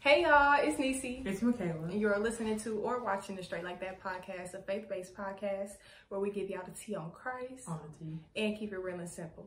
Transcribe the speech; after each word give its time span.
Hey 0.00 0.22
y'all, 0.22 0.58
it's 0.62 0.78
Nisi. 0.78 1.22
It's 1.26 1.42
Michaela. 1.42 1.84
And 1.90 2.00
you're 2.00 2.18
listening 2.18 2.58
to 2.60 2.78
or 2.78 3.02
watching 3.04 3.36
the 3.36 3.42
Straight 3.42 3.64
Like 3.64 3.80
That 3.80 4.02
podcast, 4.02 4.54
a 4.54 4.62
faith-based 4.62 5.14
podcast 5.14 5.72
where 6.08 6.20
we 6.20 6.30
give 6.30 6.48
y'all 6.48 6.62
the 6.64 6.72
tea 6.72 6.94
on 6.94 7.10
Christ 7.10 7.68
On 7.68 7.78
the 7.98 8.04
tea. 8.04 8.18
and 8.36 8.58
keep 8.58 8.72
it 8.72 8.78
real 8.78 8.98
and 8.98 9.08
simple. 9.08 9.46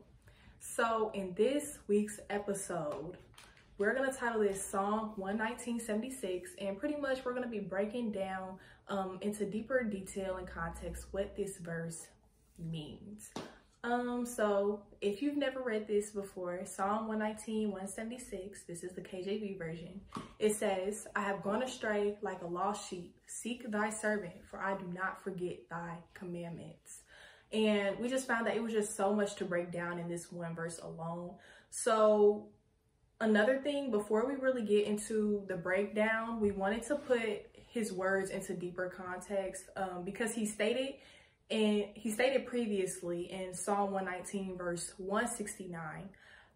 So 0.60 1.10
in 1.12 1.34
this 1.34 1.80
week's 1.88 2.20
episode, 2.30 3.16
we're 3.78 3.94
gonna 3.94 4.12
title 4.12 4.42
this 4.42 4.64
Psalm 4.64 5.12
11976, 5.16 6.52
and 6.60 6.78
pretty 6.78 6.96
much 6.96 7.24
we're 7.24 7.34
gonna 7.34 7.48
be 7.48 7.58
breaking 7.58 8.12
down 8.12 8.56
um, 8.88 9.18
into 9.22 9.44
deeper 9.44 9.82
detail 9.82 10.36
and 10.36 10.46
context 10.46 11.06
what 11.10 11.36
this 11.36 11.58
verse 11.58 12.06
means. 12.58 13.30
Um, 13.84 14.24
so 14.24 14.80
if 15.02 15.20
you've 15.20 15.36
never 15.36 15.60
read 15.60 15.86
this 15.86 16.10
before, 16.10 16.58
Psalm 16.64 17.06
119, 17.06 17.70
176, 17.70 18.62
this 18.62 18.82
is 18.82 18.92
the 18.92 19.02
KJV 19.02 19.58
version. 19.58 20.00
It 20.38 20.56
says, 20.56 21.06
I 21.14 21.20
have 21.20 21.42
gone 21.42 21.62
astray 21.62 22.16
like 22.22 22.40
a 22.40 22.46
lost 22.46 22.88
sheep. 22.88 23.14
Seek 23.26 23.70
thy 23.70 23.90
servant, 23.90 24.32
for 24.50 24.58
I 24.58 24.74
do 24.78 24.86
not 24.94 25.22
forget 25.22 25.68
thy 25.68 25.98
commandments. 26.14 27.02
And 27.52 27.98
we 27.98 28.08
just 28.08 28.26
found 28.26 28.46
that 28.46 28.56
it 28.56 28.62
was 28.62 28.72
just 28.72 28.96
so 28.96 29.12
much 29.12 29.36
to 29.36 29.44
break 29.44 29.70
down 29.70 29.98
in 29.98 30.08
this 30.08 30.32
one 30.32 30.54
verse 30.54 30.78
alone. 30.78 31.34
So 31.68 32.46
another 33.20 33.58
thing, 33.58 33.90
before 33.90 34.26
we 34.26 34.34
really 34.36 34.62
get 34.62 34.86
into 34.86 35.44
the 35.46 35.56
breakdown, 35.56 36.40
we 36.40 36.52
wanted 36.52 36.84
to 36.84 36.96
put 36.96 37.50
his 37.68 37.92
words 37.92 38.30
into 38.30 38.54
deeper 38.54 38.88
context 38.88 39.64
um, 39.76 40.04
because 40.06 40.32
he 40.34 40.46
stated 40.46 40.94
and 41.50 41.86
he 41.94 42.10
stated 42.10 42.46
previously 42.46 43.30
in 43.30 43.54
Psalm 43.54 43.92
119, 43.92 44.56
verse 44.56 44.92
169, 44.96 46.08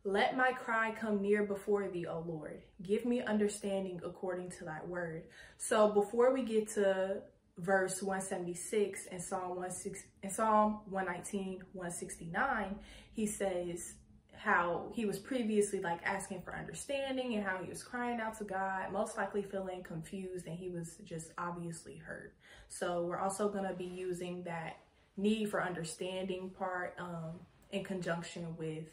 Let 0.04 0.36
my 0.36 0.52
cry 0.52 0.94
come 0.98 1.20
near 1.20 1.44
before 1.44 1.88
thee, 1.88 2.06
O 2.06 2.24
Lord. 2.26 2.62
Give 2.82 3.04
me 3.04 3.20
understanding 3.22 4.00
according 4.04 4.50
to 4.52 4.64
thy 4.64 4.80
word. 4.86 5.24
So 5.58 5.88
before 5.90 6.32
we 6.32 6.42
get 6.42 6.68
to 6.74 7.22
verse 7.58 8.02
176 8.02 9.06
in 9.06 9.20
Psalm 9.20 9.62
16, 9.68 10.02
in 10.22 10.30
Psalm 10.30 10.80
119, 10.88 11.62
169, 11.72 12.76
he 13.12 13.26
says 13.26 13.94
how 14.38 14.86
he 14.94 15.04
was 15.04 15.18
previously 15.18 15.80
like 15.80 16.00
asking 16.04 16.40
for 16.42 16.54
understanding 16.54 17.34
and 17.34 17.44
how 17.44 17.58
he 17.62 17.68
was 17.68 17.82
crying 17.82 18.20
out 18.20 18.38
to 18.38 18.44
God, 18.44 18.92
most 18.92 19.16
likely 19.16 19.42
feeling 19.42 19.82
confused 19.82 20.46
and 20.46 20.56
he 20.56 20.70
was 20.70 20.96
just 21.04 21.32
obviously 21.36 21.96
hurt. 21.96 22.34
So 22.68 23.04
we're 23.04 23.18
also 23.18 23.48
going 23.48 23.66
to 23.68 23.74
be 23.74 23.84
using 23.84 24.44
that 24.44 24.78
need 25.16 25.50
for 25.50 25.62
understanding 25.62 26.50
part 26.50 26.94
um, 27.00 27.40
in 27.72 27.82
conjunction 27.82 28.56
with 28.56 28.86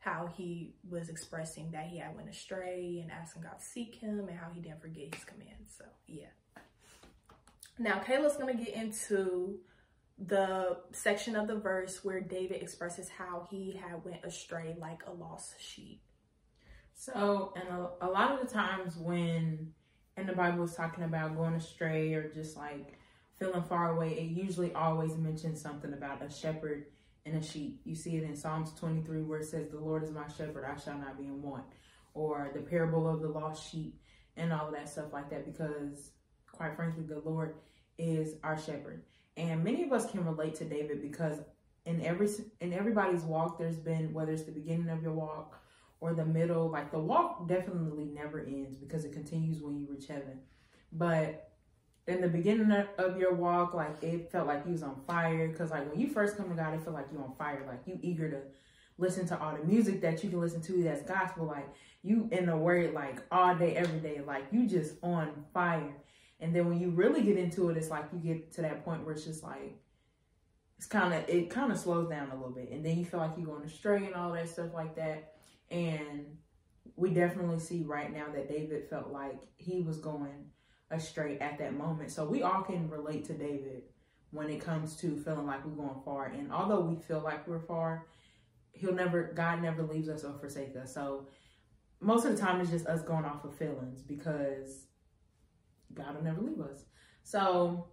how 0.00 0.28
he 0.36 0.74
was 0.88 1.08
expressing 1.08 1.70
that 1.70 1.86
he 1.86 1.98
had 1.98 2.14
went 2.14 2.28
astray 2.28 3.00
and 3.02 3.10
asking 3.10 3.42
God 3.42 3.58
to 3.58 3.64
seek 3.64 3.94
him 3.94 4.28
and 4.28 4.38
how 4.38 4.48
he 4.54 4.60
didn't 4.60 4.82
forget 4.82 5.14
his 5.14 5.24
commands. 5.24 5.74
So 5.76 5.84
yeah. 6.06 6.26
Now 7.78 8.00
Kayla's 8.00 8.36
going 8.36 8.56
to 8.56 8.64
get 8.64 8.74
into 8.74 9.60
the 10.18 10.78
section 10.92 11.36
of 11.36 11.46
the 11.46 11.56
verse 11.56 12.04
where 12.04 12.20
David 12.20 12.62
expresses 12.62 13.08
how 13.08 13.46
he 13.50 13.80
had 13.80 14.04
went 14.04 14.24
astray 14.24 14.74
like 14.78 15.02
a 15.06 15.12
lost 15.12 15.54
sheep. 15.60 16.00
So, 16.94 17.52
and 17.54 17.68
a, 17.68 18.06
a 18.06 18.10
lot 18.10 18.32
of 18.32 18.46
the 18.46 18.52
times 18.52 18.96
when 18.96 19.72
in 20.16 20.26
the 20.26 20.32
Bible 20.32 20.64
is 20.64 20.74
talking 20.74 21.04
about 21.04 21.36
going 21.36 21.54
astray 21.54 22.14
or 22.14 22.28
just 22.28 22.56
like 22.56 22.98
feeling 23.38 23.62
far 23.62 23.94
away, 23.94 24.14
it 24.14 24.30
usually 24.30 24.72
always 24.74 25.16
mentions 25.16 25.60
something 25.60 25.92
about 25.92 26.24
a 26.24 26.30
shepherd 26.30 26.86
and 27.24 27.36
a 27.36 27.42
sheep. 27.42 27.80
You 27.84 27.94
see 27.94 28.16
it 28.16 28.24
in 28.24 28.34
Psalms 28.34 28.72
23 28.80 29.22
where 29.22 29.38
it 29.38 29.46
says, 29.46 29.68
The 29.70 29.78
Lord 29.78 30.02
is 30.02 30.10
my 30.10 30.26
shepherd, 30.26 30.64
I 30.64 30.78
shall 30.80 30.98
not 30.98 31.16
be 31.16 31.26
in 31.26 31.40
want. 31.40 31.64
Or 32.14 32.50
the 32.52 32.60
parable 32.60 33.08
of 33.08 33.20
the 33.20 33.28
lost 33.28 33.70
sheep 33.70 34.00
and 34.36 34.52
all 34.52 34.66
of 34.66 34.74
that 34.74 34.88
stuff 34.88 35.12
like 35.12 35.30
that 35.30 35.46
because 35.46 36.10
quite 36.52 36.74
frankly, 36.74 37.04
the 37.04 37.20
Lord 37.20 37.54
is 37.96 38.34
our 38.42 38.58
shepherd. 38.58 39.04
And 39.38 39.62
many 39.62 39.84
of 39.84 39.92
us 39.92 40.10
can 40.10 40.24
relate 40.24 40.56
to 40.56 40.64
David 40.64 41.00
because 41.00 41.38
in 41.86 42.02
every 42.02 42.28
in 42.60 42.72
everybody's 42.72 43.22
walk, 43.22 43.58
there's 43.58 43.78
been 43.78 44.12
whether 44.12 44.32
it's 44.32 44.42
the 44.42 44.52
beginning 44.52 44.90
of 44.90 45.02
your 45.02 45.12
walk 45.12 45.62
or 46.00 46.12
the 46.12 46.24
middle, 46.24 46.68
like 46.68 46.90
the 46.90 46.98
walk 46.98 47.48
definitely 47.48 48.04
never 48.04 48.40
ends 48.40 48.76
because 48.76 49.04
it 49.04 49.12
continues 49.12 49.62
when 49.62 49.78
you 49.78 49.86
reach 49.88 50.06
heaven. 50.06 50.40
But 50.92 51.52
in 52.06 52.20
the 52.20 52.28
beginning 52.28 52.72
of 52.98 53.18
your 53.18 53.34
walk, 53.34 53.74
like 53.74 54.02
it 54.02 54.30
felt 54.30 54.46
like 54.46 54.64
you 54.66 54.72
was 54.72 54.82
on 54.82 55.00
fire 55.06 55.48
because 55.48 55.70
like 55.70 55.90
when 55.90 56.00
you 56.00 56.08
first 56.08 56.36
come 56.36 56.48
to 56.48 56.54
God, 56.54 56.74
it 56.74 56.82
felt 56.82 56.94
like 56.94 57.06
you're 57.12 57.22
on 57.22 57.34
fire, 57.36 57.64
like 57.66 57.80
you 57.86 57.98
eager 58.02 58.30
to 58.30 58.40
listen 58.98 59.26
to 59.28 59.40
all 59.40 59.56
the 59.56 59.64
music 59.64 60.00
that 60.00 60.22
you 60.24 60.30
can 60.30 60.40
listen 60.40 60.60
to 60.62 60.82
that's 60.82 61.02
gospel, 61.02 61.46
like 61.46 61.68
you 62.02 62.28
in 62.32 62.46
the 62.46 62.56
word 62.56 62.92
like 62.92 63.22
all 63.30 63.54
day, 63.54 63.76
every 63.76 64.00
day, 64.00 64.20
like 64.26 64.44
you 64.50 64.66
just 64.66 64.94
on 65.02 65.44
fire. 65.54 65.94
And 66.40 66.54
then 66.54 66.68
when 66.68 66.80
you 66.80 66.90
really 66.90 67.22
get 67.22 67.36
into 67.36 67.68
it, 67.70 67.76
it's 67.76 67.90
like 67.90 68.04
you 68.12 68.18
get 68.18 68.52
to 68.52 68.62
that 68.62 68.84
point 68.84 69.04
where 69.04 69.14
it's 69.14 69.24
just 69.24 69.42
like 69.42 69.76
it's 70.76 70.86
kind 70.86 71.12
of 71.12 71.28
it 71.28 71.50
kind 71.50 71.72
of 71.72 71.78
slows 71.78 72.08
down 72.08 72.30
a 72.30 72.34
little 72.34 72.50
bit, 72.52 72.70
and 72.70 72.84
then 72.84 72.96
you 72.96 73.04
feel 73.04 73.20
like 73.20 73.32
you're 73.36 73.46
going 73.46 73.64
astray 73.64 74.06
and 74.06 74.14
all 74.14 74.32
that 74.32 74.48
stuff 74.48 74.72
like 74.72 74.94
that. 74.96 75.34
And 75.70 76.38
we 76.96 77.10
definitely 77.10 77.58
see 77.58 77.82
right 77.82 78.12
now 78.12 78.26
that 78.32 78.48
David 78.48 78.88
felt 78.88 79.10
like 79.10 79.40
he 79.56 79.82
was 79.82 79.98
going 79.98 80.50
astray 80.90 81.38
at 81.38 81.58
that 81.58 81.74
moment. 81.74 82.10
So 82.10 82.24
we 82.24 82.42
all 82.42 82.62
can 82.62 82.88
relate 82.88 83.24
to 83.26 83.34
David 83.34 83.82
when 84.30 84.48
it 84.48 84.60
comes 84.60 84.96
to 84.96 85.16
feeling 85.16 85.46
like 85.46 85.64
we're 85.64 85.84
going 85.84 86.00
far. 86.04 86.26
And 86.26 86.52
although 86.52 86.80
we 86.80 86.96
feel 86.96 87.20
like 87.20 87.46
we're 87.46 87.60
far, 87.60 88.06
he'll 88.72 88.94
never 88.94 89.32
God 89.34 89.60
never 89.62 89.82
leaves 89.82 90.08
us 90.08 90.24
or 90.24 90.32
forsake 90.38 90.76
us. 90.76 90.94
So 90.94 91.26
most 92.00 92.24
of 92.24 92.36
the 92.36 92.40
time 92.40 92.60
it's 92.60 92.70
just 92.70 92.86
us 92.86 93.02
going 93.02 93.24
off 93.24 93.44
of 93.44 93.54
feelings 93.54 94.02
because 94.02 94.86
God 95.94 96.14
will 96.14 96.22
never 96.22 96.40
leave 96.40 96.60
us. 96.60 96.84
So 97.22 97.86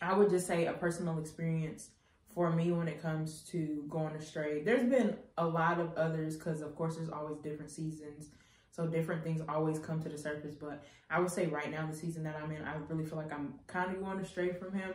I 0.00 0.14
would 0.14 0.30
just 0.30 0.46
say 0.46 0.66
a 0.66 0.72
personal 0.72 1.18
experience 1.18 1.90
for 2.34 2.50
me 2.50 2.72
when 2.72 2.88
it 2.88 3.02
comes 3.02 3.42
to 3.50 3.84
going 3.88 4.14
astray. 4.14 4.62
There's 4.62 4.88
been 4.88 5.16
a 5.36 5.46
lot 5.46 5.80
of 5.80 5.94
others 5.94 6.36
because, 6.36 6.60
of 6.60 6.74
course, 6.76 6.96
there's 6.96 7.10
always 7.10 7.38
different 7.38 7.70
seasons. 7.70 8.30
So 8.70 8.86
different 8.86 9.24
things 9.24 9.42
always 9.48 9.78
come 9.78 10.00
to 10.02 10.08
the 10.08 10.16
surface. 10.16 10.54
But 10.54 10.84
I 11.10 11.18
would 11.18 11.30
say 11.30 11.46
right 11.46 11.70
now, 11.70 11.86
the 11.86 11.96
season 11.96 12.22
that 12.24 12.36
I'm 12.40 12.52
in, 12.52 12.62
I 12.64 12.76
really 12.88 13.04
feel 13.04 13.18
like 13.18 13.32
I'm 13.32 13.54
kind 13.66 13.94
of 13.94 14.02
going 14.02 14.20
astray 14.20 14.52
from 14.52 14.72
him 14.72 14.94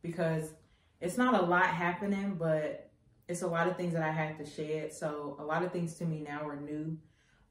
because 0.00 0.52
it's 1.00 1.18
not 1.18 1.34
a 1.34 1.44
lot 1.44 1.66
happening, 1.66 2.36
but 2.38 2.90
it's 3.28 3.42
a 3.42 3.46
lot 3.46 3.66
of 3.66 3.76
things 3.76 3.92
that 3.94 4.02
I 4.02 4.12
had 4.12 4.38
to 4.38 4.46
shed. 4.48 4.92
So 4.92 5.36
a 5.40 5.44
lot 5.44 5.64
of 5.64 5.72
things 5.72 5.94
to 5.94 6.04
me 6.04 6.20
now 6.20 6.46
are 6.46 6.60
new. 6.60 6.96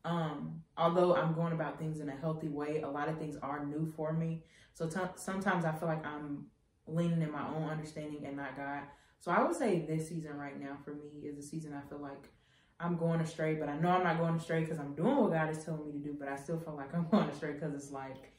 Um, 0.06 0.62
although 0.78 1.16
I'm 1.16 1.34
going 1.34 1.52
about 1.52 1.80
things 1.80 2.00
in 2.00 2.10
a 2.10 2.16
healthy 2.16 2.48
way, 2.48 2.82
a 2.82 2.90
lot 2.90 3.10
of 3.10 3.18
things 3.18 3.36
are 3.42 3.66
new 3.66 3.92
for 3.98 4.14
me. 4.14 4.44
So 4.74 4.88
t- 4.88 5.00
sometimes 5.16 5.66
I 5.66 5.72
feel 5.74 5.88
like 5.88 6.06
I'm 6.06 6.46
leaning 6.88 7.22
in 7.22 7.32
my 7.32 7.46
own 7.48 7.70
understanding 7.70 8.26
and 8.26 8.38
not 8.38 8.56
God. 8.56 8.84
So 9.20 9.32
I 9.32 9.42
would 9.44 9.56
say 9.56 9.86
this 9.88 10.08
season 10.08 10.38
right 10.38 10.60
now 10.60 10.78
for 10.86 10.92
me 10.92 11.28
is 11.28 11.38
a 11.38 11.42
season 11.42 11.74
I 11.74 11.88
feel 11.90 12.00
like 12.00 12.30
I'm 12.80 12.98
going 12.98 13.20
astray, 13.22 13.56
but 13.56 13.68
I 13.68 13.78
know 13.80 13.90
I'm 13.90 14.04
not 14.04 14.20
going 14.20 14.36
astray 14.36 14.62
because 14.62 14.78
I'm 14.78 14.94
doing 14.94 15.18
what 15.18 15.32
God 15.32 15.50
is 15.50 15.64
telling 15.64 15.86
me 15.86 15.94
to 15.94 16.00
do, 16.00 16.16
but 16.20 16.28
I 16.28 16.36
still 16.36 16.60
feel 16.60 16.76
like 16.76 16.94
I'm 16.94 17.08
going 17.12 17.30
astray 17.30 17.54
because 17.54 17.74
it's 17.74 17.92
like, 17.92 18.32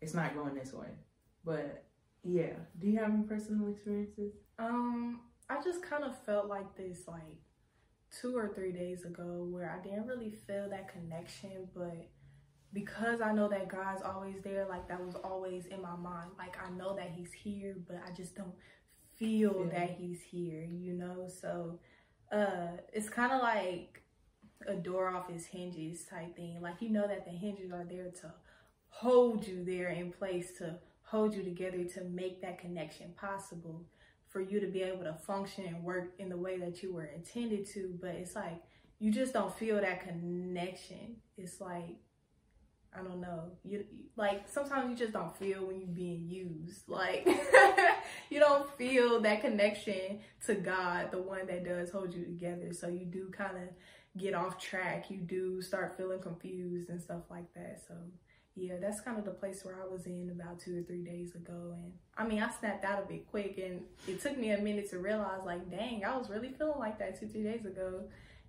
it's 0.00 0.14
not 0.14 0.34
going 0.34 0.54
this 0.54 0.72
way. 0.72 0.88
But 1.44 1.84
yeah, 2.24 2.54
do 2.80 2.88
you 2.88 2.98
have 2.98 3.12
any 3.12 3.22
personal 3.22 3.68
experiences? 3.68 4.32
Um, 4.58 5.20
I 5.48 5.62
just 5.62 5.82
kind 5.82 6.02
of 6.02 6.18
felt 6.24 6.46
like 6.48 6.74
this 6.76 7.06
like 7.06 7.38
two 8.20 8.36
or 8.36 8.48
three 8.48 8.72
days 8.72 9.04
ago 9.04 9.46
where 9.50 9.70
I 9.70 9.82
didn't 9.82 10.06
really 10.06 10.34
feel 10.46 10.68
that 10.70 10.92
connection, 10.92 11.68
but 11.74 12.08
because 12.72 13.20
I 13.20 13.32
know 13.32 13.48
that 13.48 13.68
God's 13.68 14.02
always 14.02 14.36
there, 14.42 14.66
like 14.68 14.88
that 14.88 15.04
was 15.04 15.14
always 15.14 15.66
in 15.66 15.80
my 15.80 15.96
mind. 15.96 16.30
Like 16.38 16.56
I 16.64 16.70
know 16.70 16.94
that 16.96 17.12
He's 17.16 17.32
here, 17.32 17.76
but 17.86 18.00
I 18.06 18.12
just 18.12 18.34
don't 18.34 18.54
feel 19.16 19.66
yeah. 19.66 19.78
that 19.78 19.90
He's 19.98 20.20
here, 20.20 20.66
you 20.70 20.92
know? 20.92 21.28
So 21.28 21.78
uh 22.32 22.78
it's 22.92 23.08
kind 23.08 23.32
of 23.32 23.40
like 23.42 24.02
a 24.66 24.74
door 24.74 25.08
off 25.08 25.30
its 25.30 25.46
hinges 25.46 26.04
type 26.04 26.36
thing. 26.36 26.58
Like 26.60 26.80
you 26.80 26.90
know 26.90 27.06
that 27.06 27.24
the 27.24 27.32
hinges 27.32 27.72
are 27.72 27.84
there 27.88 28.10
to 28.22 28.32
hold 28.88 29.46
you 29.46 29.64
there 29.64 29.88
in 29.88 30.12
place, 30.12 30.52
to 30.58 30.76
hold 31.02 31.34
you 31.34 31.42
together, 31.42 31.84
to 31.84 32.04
make 32.04 32.40
that 32.42 32.58
connection 32.58 33.12
possible 33.16 33.84
for 34.34 34.40
you 34.40 34.58
to 34.58 34.66
be 34.66 34.82
able 34.82 35.04
to 35.04 35.14
function 35.14 35.64
and 35.64 35.84
work 35.84 36.12
in 36.18 36.28
the 36.28 36.36
way 36.36 36.58
that 36.58 36.82
you 36.82 36.92
were 36.92 37.04
intended 37.04 37.64
to. 37.68 37.96
But 38.00 38.16
it's 38.16 38.34
like 38.34 38.60
you 38.98 39.12
just 39.12 39.32
don't 39.32 39.56
feel 39.56 39.80
that 39.80 40.02
connection. 40.02 41.16
It's 41.38 41.60
like 41.60 41.96
I 42.92 43.02
don't 43.02 43.20
know. 43.20 43.52
You 43.62 43.84
like 44.16 44.48
sometimes 44.48 44.90
you 44.90 44.96
just 44.96 45.12
don't 45.12 45.36
feel 45.36 45.64
when 45.64 45.78
you're 45.78 45.86
being 45.86 46.28
used. 46.28 46.82
Like 46.88 47.28
you 48.28 48.40
don't 48.40 48.68
feel 48.76 49.20
that 49.20 49.40
connection 49.40 50.18
to 50.46 50.54
God, 50.56 51.12
the 51.12 51.22
one 51.22 51.46
that 51.46 51.64
does 51.64 51.90
hold 51.90 52.12
you 52.12 52.24
together. 52.24 52.72
So 52.72 52.88
you 52.88 53.04
do 53.06 53.30
kind 53.30 53.56
of 53.56 54.20
get 54.20 54.34
off 54.34 54.58
track. 54.58 55.10
You 55.10 55.18
do 55.18 55.62
start 55.62 55.96
feeling 55.96 56.20
confused 56.20 56.88
and 56.90 57.00
stuff 57.00 57.22
like 57.30 57.52
that. 57.54 57.82
So 57.86 57.94
yeah, 58.56 58.74
that's 58.80 59.00
kind 59.00 59.18
of 59.18 59.24
the 59.24 59.32
place 59.32 59.64
where 59.64 59.76
I 59.82 59.92
was 59.92 60.06
in 60.06 60.30
about 60.30 60.60
two 60.60 60.78
or 60.78 60.82
three 60.82 61.02
days 61.02 61.34
ago. 61.34 61.74
And 61.74 61.92
I 62.16 62.26
mean, 62.26 62.40
I 62.40 62.50
snapped 62.50 62.84
out 62.84 63.02
of 63.02 63.10
it 63.10 63.28
quick 63.28 63.58
and 63.58 63.80
it 64.06 64.22
took 64.22 64.38
me 64.38 64.50
a 64.50 64.58
minute 64.58 64.88
to 64.90 64.98
realize 64.98 65.40
like, 65.44 65.70
dang, 65.70 66.04
I 66.04 66.16
was 66.16 66.30
really 66.30 66.52
feeling 66.52 66.78
like 66.78 66.98
that 67.00 67.18
two, 67.18 67.26
three 67.26 67.42
days 67.42 67.64
ago. 67.64 68.04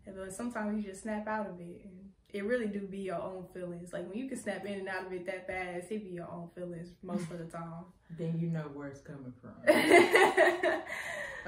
But 0.05 0.33
sometimes 0.33 0.77
you 0.77 0.91
just 0.91 1.01
snap 1.01 1.27
out 1.27 1.49
of 1.49 1.59
it 1.59 1.81
and 1.83 2.09
it 2.29 2.45
really 2.45 2.67
do 2.67 2.81
be 2.81 2.99
your 2.99 3.21
own 3.21 3.45
feelings. 3.51 3.93
Like 3.93 4.07
when 4.07 4.17
you 4.17 4.29
can 4.29 4.37
snap 4.37 4.63
in 4.65 4.73
and 4.73 4.87
out 4.87 5.07
of 5.07 5.13
it 5.13 5.25
that 5.25 5.47
fast, 5.47 5.91
it 5.91 6.03
be 6.03 6.11
your 6.11 6.29
own 6.29 6.49
feelings 6.53 6.89
most 7.01 7.31
of 7.31 7.39
the 7.39 7.45
time. 7.45 7.85
then 8.17 8.37
you 8.39 8.49
know 8.49 8.69
where 8.73 8.89
it's 8.89 9.01
coming 9.01 9.33
from. 9.41 9.55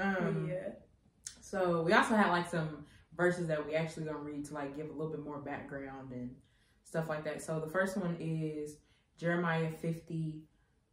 um, 0.00 0.48
yeah. 0.50 0.70
So 1.40 1.82
we 1.82 1.92
also 1.92 2.16
had 2.16 2.30
like 2.30 2.50
some 2.50 2.86
verses 3.16 3.46
that 3.48 3.64
we 3.64 3.74
actually 3.74 4.06
gonna 4.06 4.18
read 4.18 4.46
to 4.46 4.54
like 4.54 4.76
give 4.76 4.88
a 4.88 4.92
little 4.92 5.10
bit 5.10 5.24
more 5.24 5.38
background 5.38 6.10
and 6.10 6.30
stuff 6.88 7.08
like 7.08 7.22
that. 7.24 7.42
So 7.42 7.60
the 7.60 7.70
first 7.70 7.98
one 7.98 8.16
is 8.18 8.76
Jeremiah 9.18 9.70
50, 9.70 10.40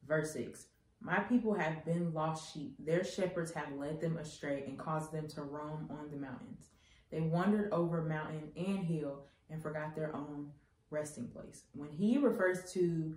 verse 0.05 0.33
6. 0.33 0.65
My 0.99 1.19
people 1.19 1.53
have 1.53 1.85
been 1.85 2.13
lost 2.13 2.53
sheep. 2.53 2.75
Their 2.79 3.03
shepherds 3.03 3.53
have 3.53 3.71
led 3.77 4.01
them 4.01 4.17
astray 4.17 4.65
and 4.67 4.77
caused 4.77 5.13
them 5.13 5.27
to 5.29 5.43
roam 5.43 5.87
on 5.89 6.11
the 6.11 6.17
mountains. 6.17 6.67
They 7.11 7.21
wandered 7.21 7.71
over 7.71 8.01
mountain 8.01 8.51
and 8.57 8.83
hill 8.83 9.25
and 9.49 9.61
forgot 9.61 9.95
their 9.95 10.13
own 10.13 10.51
resting 10.89 11.27
place. 11.27 11.63
When 11.73 11.89
he 11.89 12.17
refers 12.17 12.71
to 12.73 13.15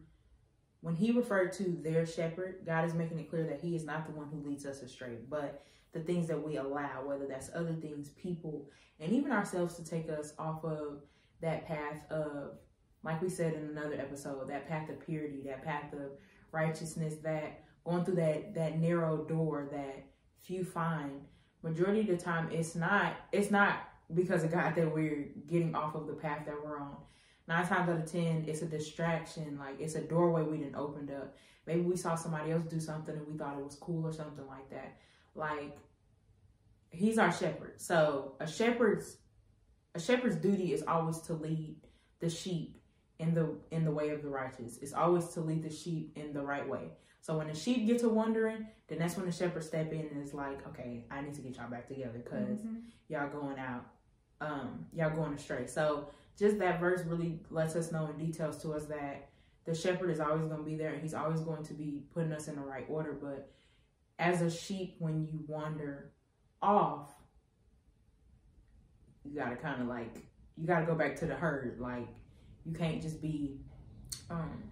when 0.80 0.94
he 0.94 1.10
referred 1.10 1.52
to 1.54 1.76
their 1.82 2.06
shepherd, 2.06 2.60
God 2.64 2.84
is 2.84 2.94
making 2.94 3.18
it 3.18 3.28
clear 3.28 3.44
that 3.46 3.60
he 3.60 3.74
is 3.74 3.84
not 3.84 4.06
the 4.06 4.12
one 4.12 4.28
who 4.28 4.48
leads 4.48 4.64
us 4.64 4.80
astray, 4.80 5.16
but 5.28 5.64
the 5.92 5.98
things 5.98 6.28
that 6.28 6.40
we 6.40 6.56
allow, 6.56 7.04
whether 7.04 7.26
that's 7.26 7.50
other 7.52 7.74
things, 7.74 8.10
people, 8.10 8.70
and 9.00 9.12
even 9.12 9.32
ourselves 9.32 9.74
to 9.74 9.84
take 9.84 10.08
us 10.08 10.34
off 10.38 10.64
of 10.64 11.02
that 11.40 11.66
path 11.66 12.08
of, 12.10 12.58
like 13.02 13.22
we 13.22 13.28
said 13.28 13.54
in 13.54 13.64
another 13.64 13.94
episode, 13.94 14.48
that 14.48 14.68
path 14.68 14.88
of 14.88 15.04
purity, 15.04 15.42
that 15.46 15.64
path 15.64 15.92
of 15.92 16.12
righteousness, 16.52 17.14
that 17.22 17.64
going 17.84 18.04
through 18.04 18.16
that 18.16 18.54
that 18.54 18.78
narrow 18.78 19.24
door 19.24 19.68
that 19.72 20.04
few 20.40 20.64
find. 20.64 21.22
Majority 21.62 22.00
of 22.00 22.06
the 22.06 22.16
time 22.16 22.48
it's 22.52 22.74
not 22.74 23.16
it's 23.32 23.50
not 23.50 23.80
because 24.14 24.44
of 24.44 24.52
God 24.52 24.74
that 24.74 24.94
we're 24.94 25.28
getting 25.46 25.74
off 25.74 25.94
of 25.94 26.06
the 26.06 26.14
path 26.14 26.46
that 26.46 26.56
we're 26.64 26.78
on. 26.78 26.96
Nine 27.46 27.66
times 27.66 27.88
out 27.88 27.98
of 27.98 28.10
ten, 28.10 28.44
it's 28.46 28.62
a 28.62 28.66
distraction. 28.66 29.58
Like 29.58 29.80
it's 29.80 29.94
a 29.94 30.00
doorway 30.00 30.42
we 30.42 30.58
didn't 30.58 30.76
opened 30.76 31.10
up. 31.10 31.36
Maybe 31.66 31.80
we 31.80 31.96
saw 31.96 32.14
somebody 32.14 32.52
else 32.52 32.64
do 32.64 32.80
something 32.80 33.14
and 33.14 33.26
we 33.26 33.36
thought 33.36 33.58
it 33.58 33.64
was 33.64 33.76
cool 33.76 34.06
or 34.06 34.12
something 34.12 34.46
like 34.46 34.68
that. 34.70 34.96
Like 35.34 35.76
he's 36.90 37.18
our 37.18 37.32
shepherd. 37.32 37.74
So 37.80 38.34
a 38.40 38.46
shepherd's 38.46 39.18
a 39.94 40.00
shepherd's 40.00 40.36
duty 40.36 40.72
is 40.72 40.82
always 40.86 41.18
to 41.22 41.34
lead 41.34 41.76
the 42.20 42.30
sheep 42.30 42.78
in 43.18 43.34
the 43.34 43.54
in 43.70 43.84
the 43.84 43.90
way 43.90 44.10
of 44.10 44.22
the 44.22 44.28
righteous. 44.28 44.78
It's 44.78 44.92
always 44.92 45.26
to 45.28 45.40
lead 45.40 45.62
the 45.62 45.70
sheep 45.70 46.12
in 46.16 46.32
the 46.32 46.42
right 46.42 46.68
way. 46.68 46.90
So 47.20 47.36
when 47.36 47.48
the 47.48 47.54
sheep 47.54 47.86
get 47.86 47.98
to 48.00 48.08
wandering, 48.08 48.66
then 48.86 48.98
that's 48.98 49.16
when 49.16 49.26
the 49.26 49.32
shepherd 49.32 49.64
step 49.64 49.92
in 49.92 50.00
and 50.00 50.22
is 50.22 50.32
like, 50.32 50.66
okay, 50.68 51.04
I 51.10 51.20
need 51.20 51.34
to 51.34 51.42
get 51.42 51.56
y'all 51.56 51.68
back 51.70 51.88
together 51.88 52.22
because 52.24 52.60
mm-hmm. 52.60 52.76
y'all 53.08 53.28
going 53.28 53.58
out, 53.58 53.84
um, 54.40 54.86
y'all 54.94 55.14
going 55.14 55.34
astray. 55.34 55.66
So 55.66 56.08
just 56.38 56.58
that 56.60 56.80
verse 56.80 57.02
really 57.04 57.40
lets 57.50 57.74
us 57.74 57.90
know 57.90 58.06
and 58.06 58.18
details 58.18 58.62
to 58.62 58.72
us 58.72 58.86
that 58.86 59.28
the 59.66 59.74
shepherd 59.74 60.10
is 60.10 60.20
always 60.20 60.46
going 60.46 60.58
to 60.58 60.64
be 60.64 60.76
there 60.76 60.92
and 60.92 61.02
he's 61.02 61.12
always 61.12 61.40
going 61.40 61.64
to 61.64 61.74
be 61.74 62.04
putting 62.14 62.32
us 62.32 62.48
in 62.48 62.54
the 62.54 62.62
right 62.62 62.86
order. 62.88 63.12
But 63.12 63.50
as 64.18 64.40
a 64.40 64.50
sheep, 64.50 64.96
when 64.98 65.26
you 65.26 65.44
wander 65.46 66.12
off, 66.62 67.10
you 69.24 69.38
got 69.38 69.50
to 69.50 69.56
kind 69.56 69.82
of 69.82 69.88
like, 69.88 70.16
you 70.56 70.66
got 70.66 70.80
to 70.80 70.86
go 70.86 70.94
back 70.94 71.16
to 71.16 71.26
the 71.26 71.34
herd. 71.34 71.78
Like, 71.78 72.08
you 72.68 72.74
can't 72.74 73.00
just 73.00 73.22
be 73.22 73.60
um, 74.28 74.62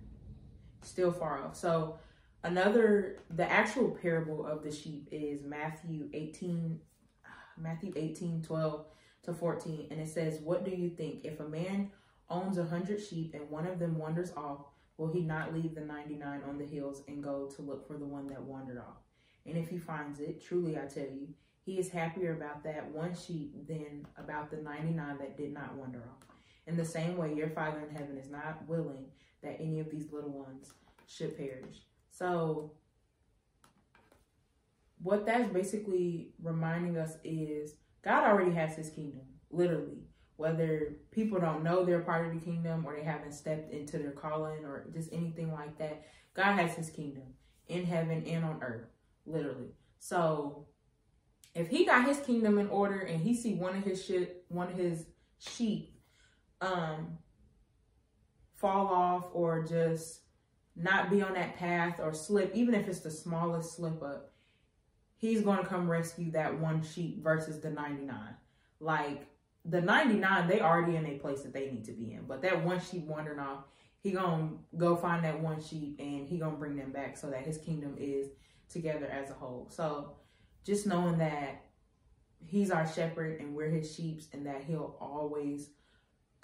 still 0.82 1.12
far 1.12 1.42
off. 1.42 1.56
So 1.56 1.98
Another, 2.46 3.18
the 3.30 3.50
actual 3.50 3.90
parable 3.90 4.46
of 4.46 4.62
the 4.62 4.70
sheep 4.70 5.08
is 5.10 5.42
Matthew 5.42 6.08
18, 6.14 6.78
Matthew 7.58 7.92
18, 7.96 8.42
12 8.42 8.86
to 9.24 9.34
14. 9.34 9.88
And 9.90 10.00
it 10.00 10.08
says, 10.08 10.38
What 10.38 10.64
do 10.64 10.70
you 10.70 10.88
think? 10.88 11.24
If 11.24 11.40
a 11.40 11.48
man 11.48 11.90
owns 12.30 12.56
a 12.58 12.64
hundred 12.64 13.02
sheep 13.02 13.34
and 13.34 13.50
one 13.50 13.66
of 13.66 13.80
them 13.80 13.98
wanders 13.98 14.30
off, 14.36 14.60
will 14.96 15.12
he 15.12 15.22
not 15.22 15.54
leave 15.54 15.74
the 15.74 15.80
99 15.80 16.42
on 16.48 16.56
the 16.56 16.64
hills 16.64 17.02
and 17.08 17.20
go 17.20 17.50
to 17.56 17.62
look 17.62 17.84
for 17.88 17.98
the 17.98 18.06
one 18.06 18.28
that 18.28 18.40
wandered 18.40 18.78
off? 18.78 19.02
And 19.44 19.56
if 19.56 19.68
he 19.68 19.78
finds 19.78 20.20
it, 20.20 20.40
truly 20.40 20.78
I 20.78 20.86
tell 20.86 21.02
you, 21.02 21.26
he 21.64 21.80
is 21.80 21.90
happier 21.90 22.32
about 22.32 22.62
that 22.62 22.88
one 22.92 23.16
sheep 23.16 23.66
than 23.66 24.06
about 24.16 24.52
the 24.52 24.58
99 24.58 25.18
that 25.18 25.36
did 25.36 25.52
not 25.52 25.74
wander 25.74 25.98
off. 25.98 26.35
In 26.66 26.76
the 26.76 26.84
same 26.84 27.16
way, 27.16 27.32
your 27.32 27.50
Father 27.50 27.80
in 27.80 27.94
heaven 27.94 28.18
is 28.18 28.30
not 28.30 28.66
willing 28.66 29.06
that 29.42 29.58
any 29.60 29.80
of 29.80 29.90
these 29.90 30.10
little 30.12 30.30
ones 30.30 30.72
should 31.06 31.36
perish. 31.36 31.82
So, 32.10 32.72
what 35.02 35.26
that's 35.26 35.52
basically 35.52 36.30
reminding 36.42 36.96
us 36.96 37.18
is 37.22 37.74
God 38.02 38.24
already 38.24 38.52
has 38.52 38.74
his 38.74 38.90
kingdom, 38.90 39.22
literally. 39.50 40.02
Whether 40.36 40.96
people 41.12 41.38
don't 41.38 41.62
know 41.62 41.84
they're 41.84 42.00
part 42.00 42.26
of 42.26 42.34
the 42.34 42.44
kingdom 42.44 42.84
or 42.84 42.96
they 42.96 43.04
haven't 43.04 43.32
stepped 43.32 43.72
into 43.72 43.98
their 43.98 44.10
calling 44.10 44.64
or 44.64 44.86
just 44.92 45.12
anything 45.12 45.52
like 45.52 45.78
that, 45.78 46.04
God 46.34 46.54
has 46.58 46.74
his 46.74 46.90
kingdom 46.90 47.22
in 47.68 47.84
heaven 47.84 48.24
and 48.26 48.44
on 48.44 48.62
earth, 48.62 48.88
literally. 49.24 49.70
So, 49.98 50.66
if 51.54 51.68
he 51.68 51.86
got 51.86 52.06
his 52.06 52.18
kingdom 52.18 52.58
in 52.58 52.68
order 52.68 53.00
and 53.00 53.20
he 53.20 53.34
see 53.34 53.54
one 53.54 53.76
of 53.76 53.84
his 53.84 54.04
shit, 54.04 54.44
one 54.48 54.70
of 54.70 54.76
his 54.76 55.06
sheep 55.38 55.95
um 56.60 57.18
fall 58.54 58.86
off 58.86 59.26
or 59.32 59.62
just 59.62 60.20
not 60.74 61.10
be 61.10 61.22
on 61.22 61.34
that 61.34 61.56
path 61.56 62.00
or 62.00 62.12
slip, 62.12 62.54
even 62.54 62.74
if 62.74 62.88
it's 62.88 63.00
the 63.00 63.10
smallest 63.10 63.76
slip 63.76 64.02
up, 64.02 64.32
he's 65.16 65.40
going 65.40 65.58
to 65.58 65.64
come 65.64 65.90
rescue 65.90 66.30
that 66.32 66.58
one 66.58 66.82
sheep 66.82 67.22
versus 67.22 67.60
the 67.60 67.70
99. 67.70 68.16
Like 68.80 69.26
the 69.64 69.80
99, 69.80 70.48
they 70.48 70.60
already 70.60 70.96
in 70.96 71.06
a 71.06 71.18
place 71.18 71.42
that 71.42 71.52
they 71.52 71.70
need 71.70 71.84
to 71.86 71.92
be 71.92 72.12
in. 72.12 72.24
But 72.26 72.42
that 72.42 72.64
one 72.64 72.80
sheep 72.80 73.04
wandering 73.06 73.38
off, 73.38 73.64
he 73.98 74.12
gonna 74.12 74.50
go 74.76 74.94
find 74.94 75.24
that 75.24 75.40
one 75.40 75.60
sheep 75.60 75.96
and 75.98 76.28
he 76.28 76.38
gonna 76.38 76.56
bring 76.56 76.76
them 76.76 76.92
back 76.92 77.16
so 77.16 77.28
that 77.30 77.44
his 77.44 77.58
kingdom 77.58 77.96
is 77.98 78.28
together 78.68 79.06
as 79.06 79.30
a 79.30 79.34
whole. 79.34 79.66
So 79.70 80.12
just 80.64 80.86
knowing 80.86 81.18
that 81.18 81.64
he's 82.44 82.70
our 82.70 82.86
shepherd 82.86 83.40
and 83.40 83.54
we're 83.54 83.70
his 83.70 83.92
sheeps 83.92 84.28
and 84.32 84.46
that 84.46 84.62
he'll 84.62 84.96
always 85.00 85.70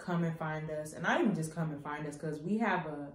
come 0.05 0.25
and 0.25 0.37
find 0.39 0.71
us. 0.71 0.93
And 0.93 1.03
not 1.03 1.21
even 1.21 1.35
just 1.35 1.55
come 1.55 1.71
and 1.71 1.83
find 1.83 2.07
us 2.07 2.17
because 2.17 2.41
we 2.41 2.59
have 2.59 2.87
a 2.87 3.09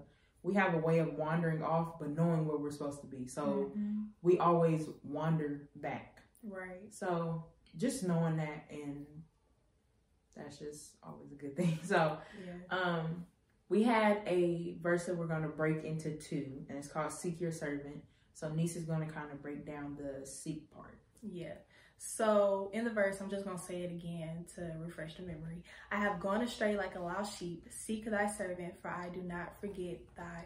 we 0.43 0.53
have 0.53 0.73
a 0.73 0.77
way 0.77 0.99
of 0.99 1.13
wandering 1.13 1.61
off, 1.61 1.99
but 1.99 2.09
knowing 2.09 2.45
where 2.45 2.57
we're 2.57 2.71
supposed 2.71 3.01
to 3.01 3.07
be. 3.07 3.27
So 3.27 3.71
mm-hmm. 3.71 4.03
we 4.21 4.37
always 4.39 4.87
wander 5.03 5.69
back. 5.75 6.21
Right. 6.43 6.91
So 6.91 7.45
just 7.75 8.07
knowing 8.07 8.37
that 8.37 8.65
and 8.71 9.05
that's 10.35 10.59
just 10.59 10.95
always 11.03 11.31
a 11.31 11.35
good 11.35 11.55
thing. 11.55 11.79
So 11.83 12.17
yeah. 12.45 12.77
um 12.77 13.25
we 13.69 13.83
had 13.83 14.21
a 14.25 14.77
verse 14.81 15.05
that 15.05 15.17
we're 15.17 15.27
gonna 15.27 15.49
break 15.49 15.83
into 15.83 16.11
two 16.11 16.65
and 16.69 16.77
it's 16.77 16.87
called 16.87 17.11
Seek 17.11 17.41
Your 17.41 17.51
Servant. 17.51 18.03
So 18.33 18.49
Niece 18.49 18.75
is 18.75 18.85
gonna 18.85 19.07
kind 19.07 19.31
of 19.31 19.41
break 19.41 19.65
down 19.65 19.97
the 19.97 20.25
seek 20.25 20.71
part. 20.71 20.97
Yeah. 21.21 21.55
So 21.97 22.69
in 22.73 22.85
the 22.85 22.91
verse, 22.91 23.17
I'm 23.21 23.29
just 23.29 23.45
going 23.45 23.57
to 23.57 23.63
say 23.63 23.81
it 23.81 23.91
again 23.91 24.45
to 24.55 24.71
refresh 24.83 25.15
the 25.15 25.23
memory. 25.23 25.63
I 25.91 25.97
have 25.97 26.19
gone 26.19 26.41
astray 26.41 26.77
like 26.77 26.95
a 26.95 26.99
lost 26.99 27.37
sheep. 27.39 27.65
Seek 27.69 28.05
thy 28.05 28.27
servant, 28.27 28.73
for 28.81 28.89
I 28.89 29.09
do 29.09 29.21
not 29.21 29.59
forget 29.59 29.99
thy 30.15 30.45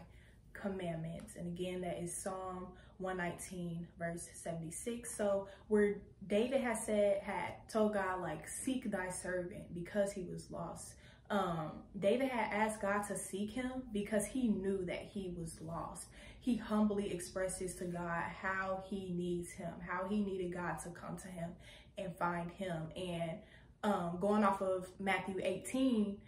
commandments. 0.52 1.36
And 1.36 1.46
again, 1.58 1.80
that 1.82 2.02
is 2.02 2.14
Psalm 2.14 2.68
119, 2.98 3.86
verse 3.98 4.28
76. 4.32 5.14
So 5.14 5.48
where 5.68 5.96
David 6.26 6.60
has 6.62 6.84
said, 6.86 7.20
had 7.22 7.54
told 7.68 7.94
God, 7.94 8.20
like, 8.20 8.48
seek 8.48 8.90
thy 8.90 9.10
servant 9.10 9.74
because 9.74 10.12
he 10.12 10.22
was 10.22 10.50
lost. 10.50 10.94
Um, 11.32 11.70
David 11.98 12.28
had 12.28 12.52
asked 12.52 12.82
God 12.82 13.02
to 13.08 13.16
seek 13.16 13.50
him 13.50 13.84
because 13.92 14.26
he 14.26 14.48
knew 14.48 14.84
that 14.84 15.08
he 15.12 15.32
was 15.36 15.58
lost 15.60 16.06
he 16.42 16.56
humbly 16.56 17.12
expresses 17.12 17.76
to 17.76 17.84
God 17.84 18.24
how 18.42 18.82
he 18.90 19.12
needs 19.14 19.52
him, 19.52 19.72
how 19.88 20.08
he 20.08 20.20
needed 20.20 20.52
God 20.52 20.76
to 20.82 20.90
come 20.90 21.16
to 21.18 21.28
him 21.28 21.50
and 21.96 22.14
find 22.16 22.50
him. 22.50 22.82
And 22.96 23.38
um, 23.84 24.18
going 24.20 24.42
off 24.42 24.60
of 24.60 24.88
Matthew 24.98 25.36
18, 25.40 26.18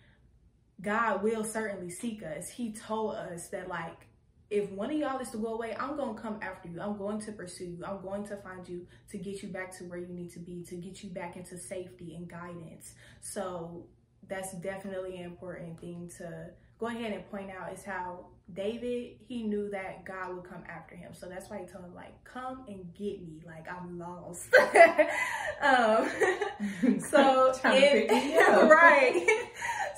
God 0.81 1.21
will 1.25 1.43
certainly 1.43 1.91
seek 1.91 2.23
us. 2.23 2.49
He 2.49 2.73
told 2.73 3.17
us 3.17 3.49
that, 3.49 3.69
like, 3.69 4.07
if 4.51 4.71
one 4.71 4.93
of 4.93 4.97
y'all 4.97 5.19
is 5.19 5.31
to 5.31 5.39
go 5.39 5.55
away, 5.55 5.75
I'm 5.81 5.97
going 5.97 6.15
to 6.15 6.23
come 6.23 6.39
after 6.43 6.69
you. 6.69 6.81
I'm 6.81 6.97
going 6.97 7.21
to 7.23 7.33
pursue 7.33 7.65
you. 7.65 7.85
I'm 7.85 8.01
going 8.01 8.25
to 8.29 8.37
find 8.37 8.69
you 8.69 8.87
to 9.11 9.19
get 9.19 9.43
you 9.43 9.49
back 9.49 9.77
to 9.79 9.85
where 9.85 9.99
you 9.99 10.15
need 10.15 10.31
to 10.35 10.39
be, 10.39 10.63
to 10.69 10.77
get 10.77 11.03
you 11.03 11.11
back 11.11 11.37
into 11.37 11.59
safety 11.59 12.15
and 12.15 12.31
guidance. 12.31 12.95
So 13.21 13.87
that's 14.29 14.53
definitely 14.55 15.17
an 15.19 15.25
important 15.25 15.81
thing 15.81 16.11
to 16.19 16.51
go 16.79 16.87
ahead 16.87 17.13
and 17.13 17.31
point 17.31 17.51
out 17.51 17.73
is 17.73 17.85
how 17.85 18.27
David, 18.53 19.17
he 19.27 19.43
knew 19.43 19.71
that 19.71 20.05
God 20.05 20.35
would 20.35 20.45
come 20.45 20.63
after 20.69 20.95
him. 20.95 21.13
So 21.15 21.27
that's 21.27 21.49
why 21.49 21.59
he 21.59 21.67
told 21.67 21.85
him, 21.85 21.95
like, 21.95 22.23
come 22.25 22.65
and 22.69 22.93
get 22.95 23.23
me. 23.23 23.43
Like, 23.47 23.67
I'm 23.71 23.99
lost. 23.99 24.55
um, 25.63 27.01
so, 27.01 27.53
in, 27.65 28.09
right. 28.69 29.27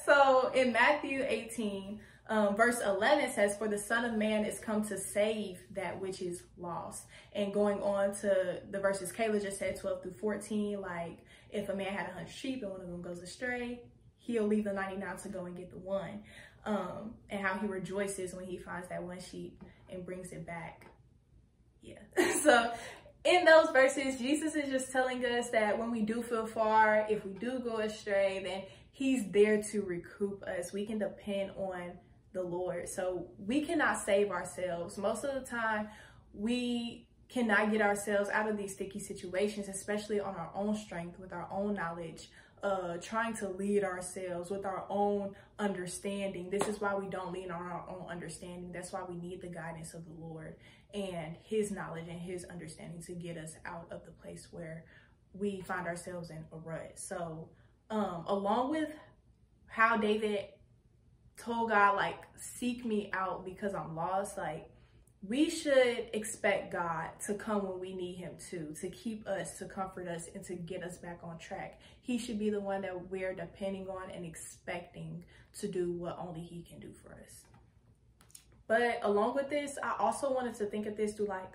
so 0.05 0.53
in 0.55 0.73
Matthew 0.73 1.25
18, 1.27 1.99
um, 2.29 2.57
verse 2.57 2.81
11 2.85 3.33
says, 3.33 3.57
For 3.57 3.69
the 3.69 3.79
Son 3.79 4.05
of 4.05 4.15
Man 4.15 4.45
is 4.45 4.61
come 4.61 4.85
to 4.89 4.99
save 4.99 5.59
that 5.73 6.01
which 6.01 6.23
is 6.23 6.45
lost. 6.57 7.07
And 7.35 7.53
going 7.53 7.81
on 7.83 8.15
to 8.17 8.61
the 8.71 8.79
verses 8.79 9.13
Kayla 9.13 9.43
just 9.43 9.59
said, 9.59 9.77
12 9.77 10.03
through 10.03 10.15
14, 10.15 10.81
like, 10.81 11.19
if 11.51 11.69
a 11.69 11.75
man 11.75 11.93
had 11.93 12.09
a 12.09 12.13
hundred 12.13 12.31
sheep 12.31 12.63
and 12.63 12.71
one 12.71 12.81
of 12.81 12.89
them 12.89 13.03
goes 13.03 13.23
astray, 13.23 13.81
he'll 14.27 14.47
leave 14.47 14.65
the 14.65 14.73
99 14.73 15.17
to 15.19 15.29
go 15.29 15.45
and 15.45 15.57
get 15.57 15.71
the 15.71 15.79
one. 15.79 16.23
Um, 16.65 17.15
and 17.31 17.47
how 17.47 17.55
he 17.59 17.69
rejoices 17.69 18.35
when 18.35 18.45
he 18.45 18.57
finds 18.57 18.89
that 18.89 19.01
one 19.01 19.21
sheep 19.21 19.63
and 19.89 20.05
brings 20.05 20.33
it 20.33 20.45
back. 20.45 20.87
Yeah. 21.81 21.99
so 22.43 22.73
in 23.25 23.45
those 23.45 23.71
verses, 23.71 24.19
Jesus 24.19 24.57
is 24.57 24.69
just 24.69 24.91
telling 24.91 25.25
us 25.25 25.51
that 25.51 25.79
when 25.79 25.93
we 25.93 26.03
do 26.03 26.23
feel 26.23 26.47
far, 26.47 27.07
if 27.09 27.25
we 27.25 27.35
do 27.35 27.61
go 27.61 27.79
astray, 27.79 28.41
then 28.43 28.63
he's 28.91 29.31
there 29.31 29.63
to 29.63 29.83
recoup 29.83 30.43
us. 30.43 30.73
We 30.73 30.87
can 30.87 30.99
depend 30.99 31.53
on 31.57 31.93
the 32.33 32.43
Lord. 32.43 32.89
So 32.89 33.29
we 33.39 33.65
cannot 33.65 33.99
save 33.99 34.31
ourselves. 34.31 34.99
Most 34.99 35.25
of 35.25 35.35
the 35.35 35.49
time, 35.49 35.89
we 36.35 37.07
cannot 37.29 37.73
get 37.73 37.81
ourselves 37.81 38.29
out 38.31 38.49
of 38.49 38.57
these 38.57 38.73
sticky 38.73 39.01
situations, 39.01 39.69
especially 39.69 40.21
on 40.21 40.35
our 40.35 40.51
own 40.55 40.77
strength, 40.77 41.19
with 41.19 41.33
our 41.33 41.49
own 41.51 41.75
knowledge, 41.75 42.29
uh, 42.63 42.97
trying 42.99 43.35
to 43.37 43.49
lead 43.49 43.85
ourselves 43.85 44.51
with 44.51 44.65
our 44.65 44.85
own 44.89 45.35
understanding. 45.59 46.51
This 46.51 46.67
is 46.69 46.81
why 46.81 46.95
we 46.95 47.09
don't 47.09 47.33
lean 47.33 47.51
on 47.51 47.63
our 47.63 47.85
own 47.89 48.07
understanding. 48.11 48.73
That's 48.73 48.93
why 48.93 49.03
we 49.09 49.17
need 49.17 49.41
the 49.41 49.49
guidance 49.49 49.95
of 49.95 50.05
the 50.05 50.15
Lord 50.19 50.57
and 50.95 51.37
His 51.43 51.71
knowledge 51.71 52.09
and 52.09 52.21
His 52.21 52.45
understanding 52.45 53.03
to 53.03 53.13
get 53.13 53.37
us 53.37 53.57
out 53.65 53.87
of 53.91 54.05
the 54.05 54.11
place 54.11 54.49
where 54.51 54.85
we 55.33 55.61
find 55.61 55.87
ourselves 55.87 56.31
in 56.31 56.45
a 56.53 56.57
rut. 56.57 56.93
So, 56.95 57.49
um, 57.91 58.25
along 58.27 58.71
with 58.71 58.91
how 59.67 59.97
David 59.97 60.47
told 61.37 61.71
God, 61.71 61.97
like, 61.97 62.21
seek 62.37 62.85
me 62.85 63.11
out 63.13 63.45
because 63.45 63.75
I'm 63.75 63.95
lost, 63.95 64.39
like, 64.39 64.71
we 65.29 65.51
should 65.51 66.09
expect 66.13 66.73
God 66.73 67.09
to 67.27 67.35
come 67.35 67.67
when 67.67 67.81
we 67.81 67.95
need 67.95 68.17
him 68.17 68.33
to, 68.51 68.75
to 68.81 68.89
keep 68.91 69.27
us, 69.27 69.59
to 69.59 69.65
comfort 69.65 70.09
us, 70.09 70.29
and 70.35 70.45
to 70.45 70.55
get 70.55 70.83
us 70.83 70.99
back 70.99 71.21
on 71.23 71.39
track. 71.39 71.81
He 72.03 72.19
should 72.19 72.39
be 72.39 72.51
the 72.51 72.61
one 72.61 72.83
that 72.83 73.11
we're 73.11 73.35
depending 73.35 73.89
on 73.89 74.11
and 74.11 74.25
expecting 74.25 75.25
to 75.59 75.69
do 75.69 75.93
what 75.93 76.19
only 76.21 76.41
he 76.41 76.63
can 76.63 76.79
do 76.79 76.93
for 76.93 77.13
us. 77.13 77.45
But 78.69 79.01
along 79.03 79.37
with 79.37 79.49
this, 79.49 79.79
I 79.83 79.95
also 79.99 80.33
wanted 80.33 80.55
to 80.57 80.67
think 80.67 80.87
of 80.87 80.97
this 80.97 81.15
through 81.15 81.27
like 81.27 81.53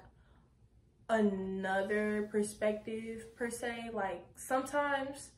another 1.09 2.29
perspective 2.31 3.35
per 3.35 3.49
se. 3.49 3.91
Like 3.93 4.25
sometimes 4.35 5.31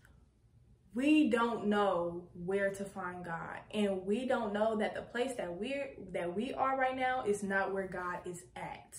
we 0.96 1.30
don't 1.30 1.68
know 1.68 2.24
where 2.34 2.70
to 2.72 2.86
find 2.86 3.26
God 3.26 3.60
and 3.74 4.06
we 4.06 4.28
don't 4.28 4.54
know 4.54 4.78
that 4.78 4.94
the 4.94 5.02
place 5.02 5.34
that 5.38 5.52
we're 5.52 5.92
that 6.12 6.36
we 6.36 6.54
are 6.54 6.78
right 6.78 6.96
now 6.96 7.24
is 7.26 7.42
not 7.42 7.74
where 7.74 7.88
God 7.88 8.20
is 8.26 8.44
at. 8.56 8.96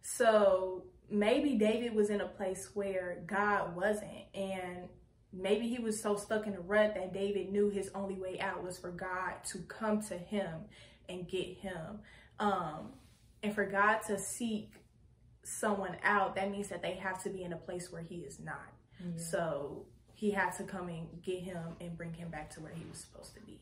So 0.00 0.84
maybe 1.10 1.56
David 1.56 1.94
was 1.94 2.10
in 2.10 2.20
a 2.20 2.26
place 2.26 2.70
where 2.74 3.22
God 3.26 3.76
wasn't 3.76 4.24
and 4.34 4.88
maybe 5.32 5.68
he 5.68 5.78
was 5.78 6.00
so 6.00 6.16
stuck 6.16 6.46
in 6.46 6.54
a 6.54 6.60
rut 6.60 6.94
that 6.94 7.12
David 7.12 7.52
knew 7.52 7.68
his 7.68 7.90
only 7.94 8.18
way 8.18 8.40
out 8.40 8.62
was 8.62 8.78
for 8.78 8.90
God 8.90 9.34
to 9.48 9.58
come 9.58 10.00
to 10.04 10.16
him 10.16 10.60
and 11.08 11.28
get 11.28 11.58
him. 11.58 12.00
Um 12.38 12.92
and 13.42 13.54
for 13.54 13.66
God 13.66 13.98
to 14.06 14.18
seek 14.18 14.72
someone 15.44 15.96
out, 16.02 16.36
that 16.36 16.50
means 16.50 16.68
that 16.68 16.82
they 16.82 16.94
have 16.94 17.22
to 17.22 17.30
be 17.30 17.42
in 17.42 17.52
a 17.52 17.56
place 17.56 17.92
where 17.92 18.02
he 18.02 18.16
is 18.16 18.40
not. 18.40 18.72
Mm-hmm. 19.02 19.18
So 19.18 19.86
he 20.18 20.32
had 20.32 20.50
to 20.50 20.64
come 20.64 20.88
and 20.88 21.06
get 21.22 21.40
him 21.44 21.62
and 21.80 21.96
bring 21.96 22.12
him 22.12 22.28
back 22.28 22.50
to 22.50 22.60
where 22.60 22.72
he 22.72 22.84
was 22.90 22.98
supposed 22.98 23.34
to 23.36 23.40
be. 23.42 23.60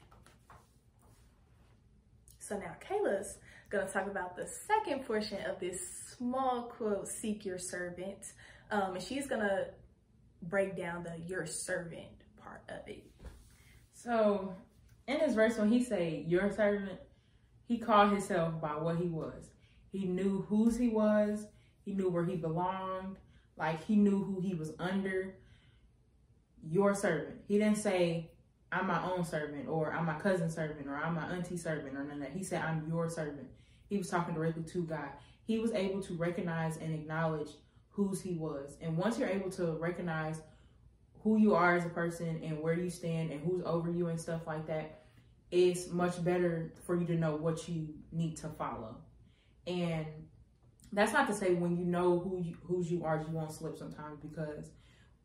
So 2.39 2.57
now 2.57 2.75
Kayla's 2.81 3.37
gonna 3.69 3.87
talk 3.87 4.07
about 4.07 4.37
the 4.37 4.49
second 4.67 5.05
portion 5.05 5.45
of 5.45 5.61
this 5.61 5.79
small 6.17 6.63
quote, 6.63 7.09
seek 7.09 7.45
your 7.45 7.59
servant. 7.59 8.33
Um, 8.71 8.95
and 8.95 9.03
she's 9.03 9.27
gonna 9.27 9.67
break 10.45 10.79
down 10.79 11.03
the 11.03 11.19
your 11.27 11.45
servant 11.45 12.07
part 12.43 12.63
of 12.71 12.89
it. 12.89 13.05
So 13.93 14.55
in 15.07 15.19
this 15.19 15.35
verse, 15.35 15.59
when 15.59 15.71
he 15.71 15.85
say 15.85 16.25
your 16.27 16.51
servant, 16.51 16.99
he 17.67 17.77
called 17.77 18.13
himself 18.13 18.59
by 18.63 18.79
what 18.79 18.97
he 18.97 19.09
was. 19.09 19.51
He 19.93 20.07
knew 20.07 20.47
whose 20.49 20.79
he 20.79 20.89
was, 20.89 21.49
he 21.85 21.93
knew 21.93 22.09
where 22.09 22.25
he 22.25 22.37
belonged, 22.37 23.19
like 23.59 23.85
he 23.85 23.95
knew 23.95 24.25
who 24.25 24.41
he 24.41 24.55
was 24.55 24.73
under 24.79 25.35
your 26.77 26.95
servant. 26.95 27.37
He 27.49 27.57
didn't 27.57 27.79
say, 27.79 28.31
I'm 28.71 28.87
my 28.87 29.03
own 29.03 29.25
servant 29.25 29.67
or 29.67 29.95
I'm 29.95 30.05
my 30.05 30.19
cousin's 30.19 30.55
servant 30.55 30.87
or 30.87 30.97
I'm 30.97 31.15
my 31.15 31.25
auntie 31.35 31.57
servant 31.57 31.97
or 31.97 32.05
none 32.05 32.19
of 32.19 32.21
that. 32.21 32.33
He 32.33 32.45
said, 32.45 32.61
I'm 32.61 32.85
your 32.87 33.09
servant. 33.09 33.49
He 33.89 33.97
was 33.97 34.11
talking 34.11 34.35
directly 34.35 34.63
to 34.65 34.83
God. 34.85 35.09
He 35.47 35.59
was 35.59 35.73
able 35.73 36.03
to 36.03 36.15
recognize 36.15 36.77
and 36.77 36.93
acknowledge 36.93 37.49
whose 37.89 38.21
he 38.21 38.35
was. 38.35 38.77
And 38.83 38.99
once 38.99 39.19
you're 39.19 39.31
able 39.31 39.49
to 39.53 39.73
recognize 39.79 40.43
who 41.23 41.39
you 41.39 41.55
are 41.55 41.77
as 41.77 41.87
a 41.87 41.89
person 41.89 42.41
and 42.45 42.61
where 42.61 42.75
you 42.75 42.91
stand 42.91 43.31
and 43.31 43.41
who's 43.41 43.63
over 43.65 43.91
you 43.91 44.09
and 44.09 44.21
stuff 44.21 44.47
like 44.47 44.67
that, 44.67 45.05
it's 45.51 45.89
much 45.91 46.23
better 46.23 46.75
for 46.85 46.95
you 46.95 47.07
to 47.07 47.15
know 47.15 47.37
what 47.37 47.67
you 47.69 47.89
need 48.13 48.37
to 48.37 48.49
follow. 48.49 48.97
And 49.67 50.05
that's 50.93 51.15
not 51.15 51.27
to 51.29 51.35
say 51.35 51.55
when 51.55 51.79
you 51.79 51.87
know 51.87 52.19
who 52.19 52.43
you, 52.43 52.57
whose 52.63 52.91
you 52.91 53.05
are, 53.05 53.25
you 53.27 53.35
won't 53.35 53.53
slip 53.53 53.79
sometimes 53.79 54.19
because 54.21 54.73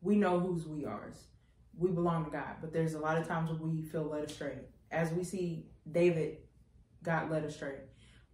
we 0.00 0.16
know 0.16 0.40
whose 0.40 0.66
we 0.66 0.86
are 0.86 1.12
we 1.76 1.90
belong 1.90 2.24
to 2.24 2.30
God. 2.30 2.56
But 2.60 2.72
there's 2.72 2.94
a 2.94 2.98
lot 2.98 3.18
of 3.18 3.26
times 3.26 3.50
where 3.50 3.68
we 3.68 3.82
feel 3.82 4.04
led 4.04 4.24
astray. 4.24 4.58
As 4.90 5.10
we 5.12 5.24
see 5.24 5.66
David 5.90 6.38
got 7.02 7.30
led 7.30 7.44
astray. 7.44 7.76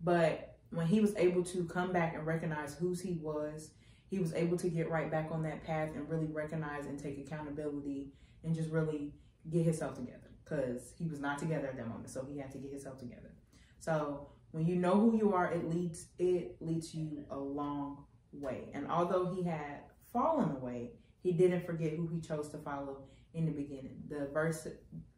But 0.03 0.57
when 0.71 0.87
he 0.87 1.01
was 1.01 1.15
able 1.17 1.43
to 1.45 1.65
come 1.65 1.93
back 1.93 2.15
and 2.15 2.27
recognize 2.27 2.75
whose 2.75 3.01
he 3.01 3.19
was, 3.23 3.71
he 4.11 4.19
was 4.19 4.35
able 4.35 4.57
to 4.59 4.69
get 4.69 4.91
right 4.91 5.11
back 5.11 5.29
on 5.31 5.43
that 5.43 5.65
path 5.65 5.91
and 5.95 6.09
really 6.09 6.27
recognize 6.27 6.87
and 6.87 6.99
take 6.99 7.19
accountability 7.19 8.13
and 8.45 8.55
just 8.55 8.71
really 8.71 9.13
get 9.51 9.65
himself 9.65 9.95
together 9.95 10.31
because 10.45 10.95
he 10.99 11.07
was 11.07 11.21
not 11.21 11.39
together 11.39 11.69
at 11.69 11.77
that 11.77 11.89
moment. 11.89 12.11
So 12.11 12.25
he 12.25 12.39
had 12.39 12.51
to 12.53 12.59
get 12.59 12.71
himself 12.71 12.99
together. 12.99 13.35
So 13.81 14.29
when 14.51 14.67
you 14.67 14.77
know 14.77 14.95
who 14.95 15.17
you 15.17 15.33
are, 15.35 15.53
it 15.53 15.69
leads 15.69 16.07
it 16.19 16.57
leads 16.61 16.95
you 16.95 17.25
a 17.31 17.39
long 17.39 18.05
way. 18.33 18.71
And 18.75 18.91
although 18.91 19.33
he 19.35 19.43
had 19.43 19.83
fallen 20.13 20.51
away, 20.51 20.93
he 21.23 21.33
didn't 21.33 21.67
forget 21.67 21.93
who 21.93 22.09
he 22.09 22.21
chose 22.21 22.49
to 22.51 22.59
follow 22.59 23.09
in 23.39 23.47
the 23.47 23.53
beginning. 23.53 24.03
The 24.09 24.29
verse, 24.33 24.67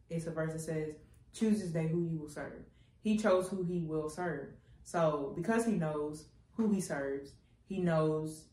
it's 0.09 0.27
a 0.27 0.31
verse 0.31 0.53
that 0.53 0.59
says, 0.59 0.93
chooses 1.33 1.71
day 1.71 1.87
who 1.87 2.03
you 2.03 2.19
will 2.19 2.29
serve. 2.29 2.63
He 3.01 3.17
chose 3.17 3.47
who 3.47 3.63
he 3.63 3.81
will 3.81 4.09
serve. 4.09 4.49
So 4.83 5.33
because 5.35 5.65
he 5.65 5.73
knows 5.73 6.25
who 6.53 6.71
he 6.71 6.81
serves, 6.81 7.33
he 7.65 7.79
knows 7.79 8.45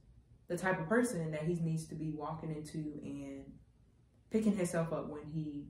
the 0.49 0.57
type 0.57 0.81
of 0.81 0.89
person 0.89 1.31
that 1.33 1.43
he 1.43 1.55
needs 1.55 1.87
to 1.87 1.95
be 1.95 2.11
walking 2.11 2.51
into 2.51 2.79
and 3.03 3.45
picking 4.31 4.57
himself 4.57 4.93
up 4.93 5.09
when 5.09 5.25
he 5.25 5.67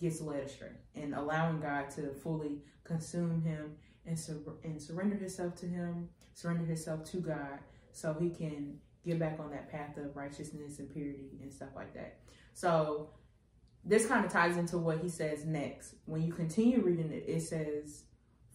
gets 0.00 0.20
led 0.20 0.44
astray 0.44 0.72
and 0.94 1.14
allowing 1.14 1.60
God 1.60 1.90
to 1.90 2.12
fully 2.14 2.62
consume 2.84 3.42
him 3.42 3.76
and, 4.04 4.18
sur- 4.18 4.58
and 4.64 4.80
surrender 4.80 5.16
himself 5.16 5.54
to 5.56 5.66
him, 5.66 6.08
surrender 6.34 6.64
himself 6.64 7.04
to 7.10 7.18
God 7.18 7.58
so 7.92 8.14
he 8.14 8.30
can 8.30 8.78
get 9.04 9.18
back 9.18 9.38
on 9.40 9.50
that 9.50 9.70
path 9.70 9.96
of 9.96 10.16
righteousness 10.16 10.78
and 10.78 10.90
purity 10.90 11.38
and 11.40 11.52
stuff 11.52 11.70
like 11.76 11.94
that. 11.94 12.18
So 12.52 13.10
this 13.86 14.06
kind 14.06 14.24
of 14.24 14.32
ties 14.32 14.56
into 14.56 14.78
what 14.78 14.98
he 14.98 15.08
says 15.08 15.44
next. 15.44 15.94
When 16.04 16.22
you 16.22 16.32
continue 16.32 16.80
reading 16.82 17.12
it, 17.12 17.24
it 17.28 17.40
says, 17.42 18.02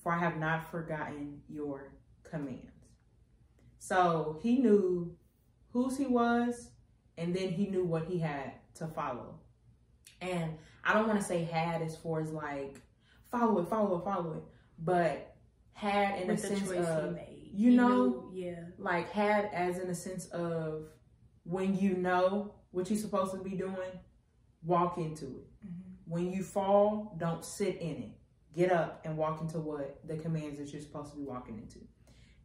For 0.04 0.12
I 0.12 0.20
have 0.20 0.38
not 0.38 0.70
forgotten 0.70 1.42
your 1.48 1.94
commands. 2.24 2.68
So 3.80 4.38
he 4.44 4.60
knew 4.60 5.16
whose 5.72 5.98
he 5.98 6.06
was, 6.06 6.72
and 7.18 7.34
then 7.34 7.50
he 7.50 7.68
knew 7.68 7.86
what 7.86 8.06
he 8.06 8.20
had 8.20 8.52
to 8.76 8.88
follow. 8.88 9.40
And 10.20 10.58
I 10.84 10.94
don't 10.94 11.08
want 11.08 11.20
to 11.20 11.26
say 11.26 11.46
had 11.46 11.82
as 11.82 11.96
far 11.96 12.22
as 12.22 12.32
like 12.32 12.82
follow 13.32 13.60
it, 13.62 13.68
follow 13.70 13.98
it, 13.98 14.04
follow 14.04 14.34
it, 14.34 14.44
but 14.78 15.36
had 15.74 16.20
in 16.22 16.28
With 16.28 16.44
a 16.44 16.48
sense 16.48 16.72
of 16.72 17.18
you 17.54 17.72
he 17.72 17.78
know, 17.78 17.88
knew, 17.88 18.32
yeah, 18.34 18.64
like 18.78 19.10
had 19.12 19.50
as 19.54 19.80
in 19.80 19.90
a 19.90 19.96
sense 19.96 20.28
of 20.28 20.90
when 21.44 21.78
you 21.78 21.96
know 21.96 22.54
what 22.72 22.90
you're 22.90 23.00
supposed 23.00 23.32
to 23.32 23.40
be 23.40 23.52
doing, 23.52 24.00
walk 24.64 24.98
into 24.98 25.26
it. 25.26 25.48
Mm-hmm. 25.66 26.12
When 26.12 26.32
you 26.32 26.44
fall, 26.44 27.16
don't 27.18 27.44
sit 27.44 27.78
in 27.78 27.98
it. 27.98 28.12
Get 28.56 28.72
up 28.72 29.02
and 29.06 29.18
walk 29.18 29.42
into 29.42 29.60
what 29.60 30.00
the 30.06 30.18
commands 30.18 30.60
that 30.60 30.72
you're 30.74 30.82
supposed 30.82 31.12
to 31.12 31.18
be 31.18 31.24
walking 31.24 31.58
into. 31.58 31.80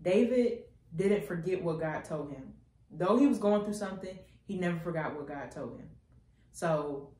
David 0.02 0.60
didn't 0.94 1.26
forget 1.26 1.62
what 1.62 1.80
God 1.80 2.04
told 2.04 2.30
him. 2.30 2.52
Though 2.90 3.18
he 3.18 3.26
was 3.26 3.38
going 3.38 3.64
through 3.64 3.74
something, 3.74 4.16
he 4.44 4.56
never 4.56 4.78
forgot 4.78 5.16
what 5.16 5.26
God 5.26 5.50
told 5.50 5.78
him. 5.78 5.88
So, 6.52 7.10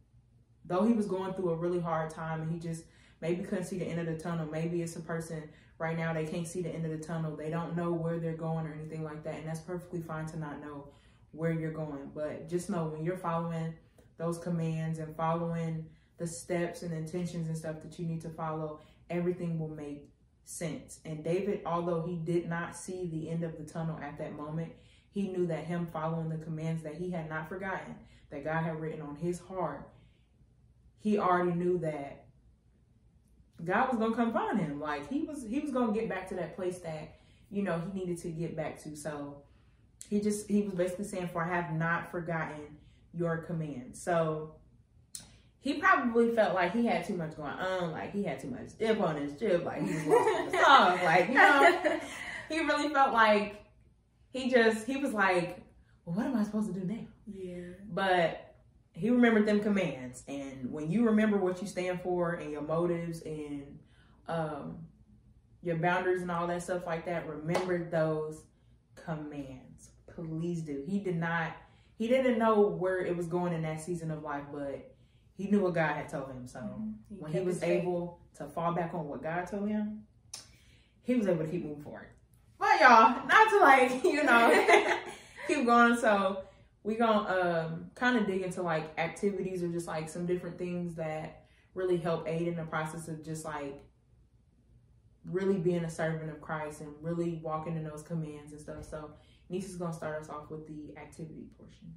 though 0.64 0.84
he 0.84 0.92
was 0.92 1.06
going 1.06 1.34
through 1.34 1.50
a 1.50 1.56
really 1.56 1.80
hard 1.80 2.10
time 2.10 2.42
and 2.42 2.52
he 2.52 2.58
just 2.58 2.84
maybe 3.20 3.42
couldn't 3.42 3.64
see 3.64 3.78
the 3.78 3.84
end 3.84 4.00
of 4.00 4.06
the 4.06 4.16
tunnel, 4.22 4.46
maybe 4.46 4.82
it's 4.82 4.96
a 4.96 5.00
person 5.00 5.42
right 5.78 5.96
now 5.96 6.12
they 6.12 6.24
can't 6.24 6.46
see 6.46 6.62
the 6.62 6.70
end 6.70 6.84
of 6.84 6.90
the 6.90 7.04
tunnel. 7.04 7.36
They 7.36 7.50
don't 7.50 7.76
know 7.76 7.92
where 7.92 8.18
they're 8.18 8.32
going 8.32 8.66
or 8.66 8.72
anything 8.72 9.04
like 9.04 9.22
that. 9.24 9.34
And 9.34 9.46
that's 9.46 9.60
perfectly 9.60 10.00
fine 10.00 10.26
to 10.26 10.38
not 10.38 10.60
know 10.60 10.88
where 11.32 11.52
you're 11.52 11.72
going. 11.72 12.10
But 12.14 12.48
just 12.48 12.70
know 12.70 12.86
when 12.86 13.04
you're 13.04 13.16
following 13.16 13.74
those 14.18 14.38
commands 14.38 14.98
and 14.98 15.14
following 15.16 15.86
the 16.18 16.26
steps 16.26 16.82
and 16.82 16.92
intentions 16.92 17.48
and 17.48 17.56
stuff 17.56 17.76
that 17.82 17.98
you 17.98 18.06
need 18.06 18.22
to 18.22 18.30
follow, 18.30 18.80
everything 19.10 19.58
will 19.58 19.68
make 19.68 20.08
sense. 20.44 21.00
And 21.04 21.22
David, 21.22 21.60
although 21.66 22.02
he 22.02 22.16
did 22.16 22.48
not 22.48 22.76
see 22.76 23.06
the 23.06 23.28
end 23.28 23.44
of 23.44 23.58
the 23.58 23.64
tunnel 23.64 23.98
at 24.02 24.18
that 24.18 24.34
moment, 24.34 24.72
he 25.10 25.28
knew 25.28 25.46
that 25.46 25.64
him 25.64 25.86
following 25.92 26.28
the 26.28 26.38
commands 26.38 26.82
that 26.82 26.94
he 26.94 27.10
had 27.10 27.28
not 27.28 27.48
forgotten, 27.48 27.96
that 28.30 28.44
God 28.44 28.62
had 28.62 28.80
written 28.80 29.02
on 29.02 29.16
his 29.16 29.40
heart, 29.40 29.88
he 30.98 31.18
already 31.18 31.52
knew 31.52 31.78
that 31.78 32.24
God 33.64 33.88
was 33.88 33.98
gonna 33.98 34.14
come 34.14 34.32
find 34.32 34.58
him. 34.58 34.80
Like 34.80 35.08
he 35.08 35.22
was 35.22 35.46
he 35.46 35.60
was 35.60 35.70
gonna 35.70 35.92
get 35.92 36.08
back 36.08 36.28
to 36.28 36.34
that 36.34 36.56
place 36.56 36.78
that, 36.80 37.16
you 37.50 37.62
know, 37.62 37.80
he 37.80 37.98
needed 37.98 38.18
to 38.18 38.28
get 38.28 38.56
back 38.56 38.82
to. 38.82 38.96
So 38.96 39.42
he 40.08 40.20
just 40.20 40.48
he 40.48 40.62
was 40.62 40.74
basically 40.74 41.06
saying, 41.06 41.28
For 41.32 41.42
I 41.42 41.48
have 41.48 41.72
not 41.72 42.10
forgotten 42.10 42.76
your 43.16 43.38
command. 43.38 43.96
So 43.96 44.54
he 45.60 45.74
probably 45.74 46.30
felt 46.34 46.54
like 46.54 46.72
he 46.72 46.86
had 46.86 47.04
too 47.04 47.16
much 47.16 47.36
going 47.36 47.50
on, 47.50 47.90
like 47.90 48.12
he 48.12 48.22
had 48.22 48.38
too 48.38 48.50
much 48.50 48.78
dip 48.78 49.00
on 49.00 49.16
his 49.16 49.38
chip, 49.38 49.64
like 49.64 49.82
he 49.82 49.94
was 49.94 50.06
lost 50.06 50.52
the 50.52 50.58
song. 50.64 51.04
Like, 51.04 51.28
you 51.28 51.34
know, 51.34 52.00
he 52.48 52.60
really 52.60 52.92
felt 52.92 53.12
like 53.12 53.64
he 54.32 54.50
just 54.50 54.86
he 54.86 54.96
was 54.96 55.12
like, 55.12 55.58
Well, 56.04 56.16
what 56.16 56.26
am 56.26 56.36
I 56.36 56.44
supposed 56.44 56.72
to 56.72 56.78
do 56.78 56.86
now? 56.86 57.06
Yeah. 57.26 57.72
But 57.92 58.54
he 58.92 59.10
remembered 59.10 59.46
them 59.46 59.60
commands. 59.60 60.22
And 60.28 60.70
when 60.70 60.90
you 60.90 61.04
remember 61.04 61.36
what 61.36 61.60
you 61.60 61.66
stand 61.66 62.00
for 62.00 62.34
and 62.34 62.50
your 62.50 62.62
motives 62.62 63.22
and 63.22 63.78
um 64.28 64.78
your 65.62 65.76
boundaries 65.76 66.22
and 66.22 66.30
all 66.30 66.46
that 66.46 66.62
stuff 66.62 66.86
like 66.86 67.06
that, 67.06 67.26
remember 67.28 67.90
those 67.90 68.44
commands. 68.94 69.90
Please 70.14 70.62
do. 70.62 70.84
He 70.86 71.00
did 71.00 71.16
not 71.16 71.56
he 71.96 72.08
didn't 72.08 72.38
know 72.38 72.60
where 72.60 73.00
it 73.00 73.16
was 73.16 73.26
going 73.26 73.52
in 73.52 73.62
that 73.62 73.80
season 73.80 74.10
of 74.10 74.22
life, 74.22 74.44
but 74.52 74.94
he 75.36 75.48
knew 75.48 75.60
what 75.60 75.74
God 75.74 75.94
had 75.94 76.08
told 76.08 76.30
him. 76.30 76.46
So 76.46 76.60
mm-hmm. 76.60 76.90
he 77.08 77.14
when 77.16 77.32
he 77.32 77.40
was 77.40 77.62
able 77.62 78.20
to 78.36 78.44
fall 78.44 78.72
back 78.72 78.94
on 78.94 79.08
what 79.08 79.22
God 79.22 79.46
told 79.46 79.68
him, 79.68 80.02
he 81.02 81.14
was 81.14 81.26
able 81.26 81.44
to 81.44 81.50
keep 81.50 81.64
moving 81.64 81.82
forward. 81.82 82.08
But 82.58 82.80
y'all, 82.80 83.26
not 83.26 83.50
to 83.50 83.58
like, 83.60 84.04
you 84.04 84.24
know, 84.24 84.96
keep 85.48 85.66
going. 85.66 85.96
So 85.96 86.42
we 86.82 86.94
gonna 86.94 87.66
um, 87.68 87.90
kind 87.94 88.16
of 88.16 88.26
dig 88.26 88.42
into 88.42 88.62
like 88.62 88.98
activities 88.98 89.62
or 89.62 89.68
just 89.68 89.86
like 89.86 90.08
some 90.08 90.26
different 90.26 90.58
things 90.58 90.94
that 90.96 91.44
really 91.74 91.96
help 91.96 92.28
aid 92.28 92.48
in 92.48 92.56
the 92.56 92.64
process 92.64 93.08
of 93.08 93.24
just 93.24 93.44
like 93.44 93.82
really 95.30 95.58
being 95.58 95.84
a 95.84 95.90
servant 95.90 96.30
of 96.30 96.40
Christ 96.40 96.80
and 96.80 96.90
really 97.00 97.40
walking 97.42 97.76
in 97.76 97.84
those 97.84 98.02
commands 98.02 98.52
and 98.52 98.60
stuff. 98.60 98.84
So 98.84 99.10
Nisa's 99.48 99.76
gonna 99.76 99.92
start 99.92 100.20
us 100.20 100.28
off 100.28 100.50
with 100.50 100.66
the 100.66 100.96
activity 100.98 101.46
portion. 101.58 101.94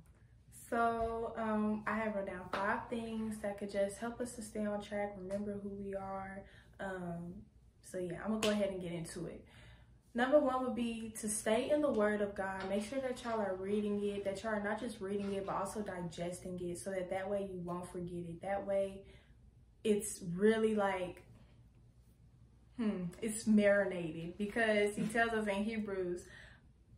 So 0.69 1.33
um, 1.37 1.83
I 1.87 1.97
have 1.97 2.15
wrote 2.15 2.27
down 2.27 2.41
five 2.51 2.87
things 2.89 3.37
that 3.41 3.57
could 3.57 3.71
just 3.71 3.97
help 3.97 4.21
us 4.21 4.33
to 4.33 4.41
stay 4.41 4.65
on 4.65 4.81
track, 4.81 5.15
remember 5.17 5.59
who 5.63 5.69
we 5.69 5.95
are. 5.95 6.43
Um, 6.79 7.33
so 7.81 7.97
yeah, 7.97 8.19
I'm 8.23 8.31
gonna 8.31 8.41
go 8.41 8.49
ahead 8.49 8.69
and 8.69 8.81
get 8.81 8.91
into 8.91 9.25
it. 9.25 9.43
Number 10.15 10.39
one 10.39 10.65
would 10.65 10.75
be 10.75 11.13
to 11.21 11.29
stay 11.29 11.69
in 11.69 11.81
the 11.81 11.91
Word 11.91 12.21
of 12.21 12.33
God. 12.35 12.67
Make 12.67 12.83
sure 12.83 12.99
that 12.99 13.23
y'all 13.23 13.39
are 13.39 13.55
reading 13.55 14.03
it, 14.03 14.23
that 14.25 14.43
y'all 14.43 14.53
are 14.53 14.63
not 14.63 14.79
just 14.79 14.99
reading 15.01 15.33
it, 15.33 15.45
but 15.45 15.55
also 15.55 15.81
digesting 15.81 16.59
it, 16.61 16.77
so 16.79 16.89
that 16.89 17.09
that 17.11 17.29
way 17.29 17.47
you 17.51 17.59
won't 17.59 17.89
forget 17.91 18.25
it. 18.27 18.41
That 18.41 18.65
way, 18.65 19.01
it's 19.83 20.21
really 20.35 20.73
like, 20.75 21.23
hmm, 22.79 23.03
it's 23.21 23.45
marinated 23.45 24.37
because 24.37 24.95
He 24.95 25.03
tells 25.03 25.33
us 25.33 25.47
in 25.47 25.63
Hebrews, 25.63 26.23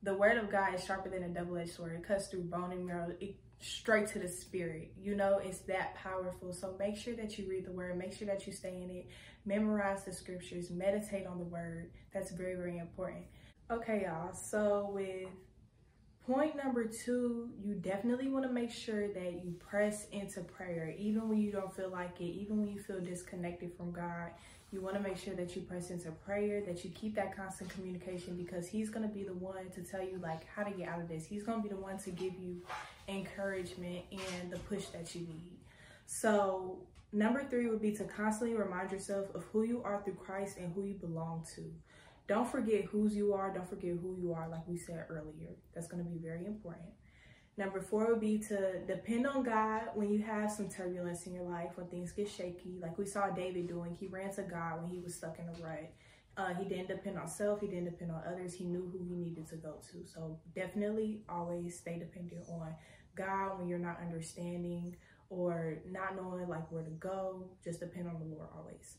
the 0.03 0.13
Word 0.13 0.37
of 0.37 0.51
God 0.51 0.75
is 0.75 0.85
sharper 0.85 1.09
than 1.09 1.23
a 1.23 1.29
double-edged 1.29 1.73
sword. 1.73 1.93
It 1.93 2.07
cuts 2.07 2.27
through 2.27 2.43
bone 2.43 2.71
and 2.71 2.85
marrow. 2.85 3.11
It 3.19 3.35
straight 3.59 4.07
to 4.07 4.19
the 4.19 4.27
spirit. 4.27 4.91
You 5.01 5.15
know, 5.15 5.39
it's 5.43 5.59
that 5.61 5.95
powerful. 5.95 6.53
So 6.53 6.75
make 6.79 6.97
sure 6.97 7.15
that 7.15 7.37
you 7.37 7.47
read 7.49 7.65
the 7.65 7.71
word, 7.71 7.97
make 7.97 8.13
sure 8.13 8.27
that 8.27 8.45
you 8.47 8.53
stay 8.53 8.81
in 8.81 8.89
it, 8.89 9.07
memorize 9.45 10.03
the 10.03 10.13
scriptures, 10.13 10.69
meditate 10.69 11.27
on 11.27 11.37
the 11.37 11.45
word. 11.45 11.91
That's 12.13 12.31
very, 12.31 12.55
very 12.55 12.77
important. 12.77 13.25
Okay, 13.69 14.03
y'all. 14.05 14.33
So 14.33 14.89
with 14.93 15.27
point 16.25 16.55
number 16.55 16.85
two, 16.85 17.49
you 17.63 17.75
definitely 17.75 18.27
want 18.27 18.45
to 18.45 18.51
make 18.51 18.71
sure 18.71 19.07
that 19.07 19.41
you 19.43 19.55
press 19.59 20.07
into 20.11 20.41
prayer, 20.41 20.93
even 20.97 21.29
when 21.29 21.39
you 21.39 21.51
don't 21.51 21.75
feel 21.75 21.89
like 21.89 22.19
it, 22.19 22.25
even 22.25 22.59
when 22.59 22.67
you 22.67 22.79
feel 22.81 22.99
disconnected 22.99 23.71
from 23.77 23.91
God. 23.91 24.31
You 24.71 24.79
want 24.79 24.95
to 24.95 25.01
make 25.01 25.17
sure 25.17 25.33
that 25.33 25.53
you 25.53 25.63
press 25.63 25.89
into 25.89 26.11
prayer, 26.11 26.61
that 26.65 26.85
you 26.85 26.91
keep 26.91 27.13
that 27.15 27.35
constant 27.35 27.69
communication 27.71 28.37
because 28.37 28.67
he's 28.67 28.89
going 28.89 29.07
to 29.07 29.13
be 29.13 29.23
the 29.23 29.33
one 29.33 29.69
to 29.71 29.81
tell 29.81 30.01
you 30.01 30.17
like 30.23 30.47
how 30.55 30.63
to 30.63 30.71
get 30.71 30.87
out 30.87 31.01
of 31.01 31.09
this. 31.09 31.25
He's 31.25 31.43
going 31.43 31.61
to 31.61 31.63
be 31.63 31.73
the 31.73 31.81
one 31.81 31.97
to 31.99 32.11
give 32.11 32.33
you 32.39 32.61
encouragement 33.09 34.05
and 34.11 34.49
the 34.49 34.57
push 34.59 34.85
that 34.87 35.13
you 35.13 35.21
need. 35.21 35.57
So, 36.05 36.79
number 37.11 37.43
3 37.43 37.67
would 37.67 37.81
be 37.81 37.91
to 37.93 38.05
constantly 38.05 38.55
remind 38.55 38.91
yourself 38.91 39.33
of 39.35 39.43
who 39.51 39.63
you 39.63 39.81
are 39.83 40.01
through 40.03 40.15
Christ 40.15 40.57
and 40.57 40.73
who 40.73 40.85
you 40.85 40.93
belong 40.93 41.45
to. 41.55 41.63
Don't 42.27 42.49
forget 42.49 42.85
whose 42.85 43.13
you 43.13 43.33
are, 43.33 43.53
don't 43.53 43.69
forget 43.69 43.97
who 44.01 44.15
you 44.21 44.33
are 44.33 44.47
like 44.47 44.65
we 44.67 44.77
said 44.77 45.05
earlier. 45.09 45.49
That's 45.75 45.87
going 45.87 46.01
to 46.01 46.09
be 46.09 46.17
very 46.17 46.45
important. 46.45 46.87
Number 47.61 47.79
four 47.79 48.07
would 48.07 48.19
be 48.19 48.39
to 48.39 48.79
depend 48.87 49.27
on 49.27 49.43
God 49.43 49.89
when 49.93 50.11
you 50.11 50.17
have 50.23 50.51
some 50.51 50.67
turbulence 50.67 51.27
in 51.27 51.33
your 51.35 51.43
life, 51.43 51.69
when 51.75 51.85
things 51.85 52.11
get 52.11 52.27
shaky, 52.27 52.79
like 52.81 52.97
we 52.97 53.05
saw 53.05 53.29
David 53.29 53.67
doing. 53.67 53.95
He 53.99 54.07
ran 54.07 54.33
to 54.33 54.41
God 54.41 54.81
when 54.81 54.89
he 54.89 54.97
was 54.99 55.13
stuck 55.13 55.37
in 55.37 55.45
a 55.45 55.63
rut. 55.63 55.93
Uh, 56.37 56.55
he 56.55 56.67
didn't 56.67 56.87
depend 56.87 57.19
on 57.19 57.27
self. 57.27 57.61
He 57.61 57.67
didn't 57.67 57.85
depend 57.85 58.13
on 58.13 58.23
others. 58.27 58.55
He 58.55 58.63
knew 58.63 58.89
who 58.91 59.05
he 59.05 59.13
needed 59.13 59.47
to 59.49 59.57
go 59.57 59.75
to. 59.91 60.07
So 60.11 60.39
definitely 60.55 61.21
always 61.29 61.77
stay 61.77 61.99
dependent 61.99 62.45
on 62.49 62.73
God 63.15 63.59
when 63.59 63.67
you're 63.67 63.77
not 63.77 63.99
understanding 64.01 64.95
or 65.29 65.83
not 65.87 66.15
knowing 66.15 66.49
like 66.49 66.71
where 66.71 66.81
to 66.81 66.89
go. 66.89 67.47
Just 67.63 67.79
depend 67.79 68.07
on 68.07 68.17
the 68.17 68.25
Lord 68.25 68.47
always. 68.57 68.95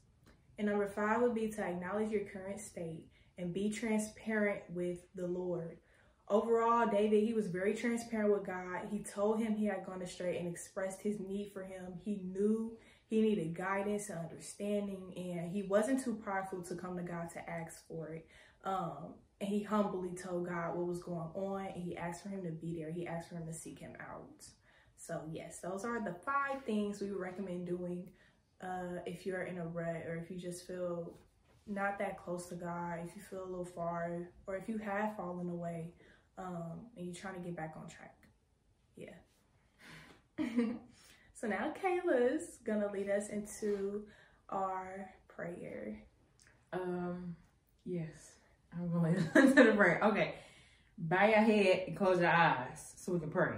And 0.59 0.68
number 0.68 0.87
five 0.87 1.20
would 1.20 1.35
be 1.35 1.48
to 1.48 1.64
acknowledge 1.64 2.12
your 2.12 2.27
current 2.27 2.61
state 2.61 3.09
and 3.38 3.53
be 3.53 3.70
transparent 3.70 4.61
with 4.72 4.98
the 5.16 5.27
Lord 5.27 5.79
overall, 6.33 6.88
David, 6.88 7.23
he 7.23 7.35
was 7.35 7.47
very 7.47 7.75
transparent 7.75 8.33
with 8.33 8.47
God. 8.47 8.88
He 8.90 9.01
told 9.01 9.38
him 9.38 9.55
he 9.55 9.66
had 9.66 9.85
gone 9.85 10.03
astray 10.03 10.38
and 10.38 10.49
expressed 10.49 11.03
his 11.03 11.21
need 11.21 11.53
for 11.53 11.62
him. 11.62 11.92
He 12.03 12.21
knew 12.25 12.73
he 13.09 13.21
needed 13.21 13.55
guidance 13.55 14.09
and 14.09 14.18
understanding, 14.18 15.12
and 15.14 15.53
he 15.53 15.62
wasn't 15.62 16.03
too 16.03 16.14
prideful 16.14 16.62
to 16.62 16.75
come 16.75 16.97
to 16.97 17.03
God 17.03 17.29
to 17.35 17.51
ask 17.51 17.87
for 17.87 18.09
it. 18.09 18.27
Um, 18.64 19.14
and 19.40 19.51
he 19.51 19.62
humbly 19.62 20.16
told 20.16 20.49
God 20.49 20.75
what 20.75 20.87
was 20.87 21.03
going 21.03 21.29
on, 21.35 21.66
and 21.66 21.83
he 21.83 21.97
asked 21.97 22.23
for 22.23 22.31
him 22.31 22.42
to 22.45 22.51
be 22.51 22.79
there. 22.79 22.90
He 22.90 23.07
asked 23.07 23.29
for 23.29 23.35
him 23.35 23.47
to 23.47 23.53
seek 23.53 23.79
him 23.79 23.92
out. 24.01 24.47
So, 24.97 25.21
yes, 25.31 25.59
those 25.59 25.85
are 25.85 26.03
the 26.03 26.14
five 26.25 26.64
things 26.64 27.01
we 27.01 27.11
would 27.11 27.21
recommend 27.21 27.66
doing 27.66 28.09
uh, 28.62 29.01
if 29.05 29.27
you're 29.27 29.42
in 29.42 29.59
a 29.59 29.66
rut 29.66 30.07
or 30.07 30.16
if 30.16 30.31
you 30.31 30.38
just 30.38 30.66
feel 30.66 31.12
not 31.66 31.99
that 31.99 32.18
close 32.18 32.49
to 32.49 32.55
God, 32.55 33.01
if 33.05 33.14
you 33.16 33.23
feel 33.23 33.45
a 33.45 33.51
little 33.51 33.64
far, 33.64 34.29
or 34.47 34.57
if 34.57 34.68
you 34.68 34.79
have 34.79 35.16
fallen 35.16 35.49
away 35.51 35.92
um, 36.38 36.87
and 36.97 37.07
you're 37.07 37.14
trying 37.14 37.35
to 37.35 37.40
get 37.40 37.57
back 37.57 37.75
on 37.77 37.88
track. 37.88 38.16
Yeah. 38.97 39.14
so 41.35 41.47
now 41.47 41.73
Kayla's 41.83 42.59
gonna 42.64 42.90
lead 42.92 43.09
us 43.09 43.29
into 43.29 44.05
our 44.49 45.11
prayer. 45.29 46.03
Um, 46.73 47.37
yes, 47.85 48.37
I'm 48.73 48.90
gonna 48.90 49.09
lead 49.35 49.45
into 49.45 49.64
the 49.64 49.73
prayer. 49.73 50.01
Okay, 50.03 50.35
bow 50.99 51.27
your 51.27 51.38
head 51.38 51.85
and 51.88 51.97
close 51.97 52.21
your 52.21 52.31
eyes 52.31 52.95
so 52.97 53.12
we 53.12 53.21
can 53.21 53.31
pray. 53.31 53.57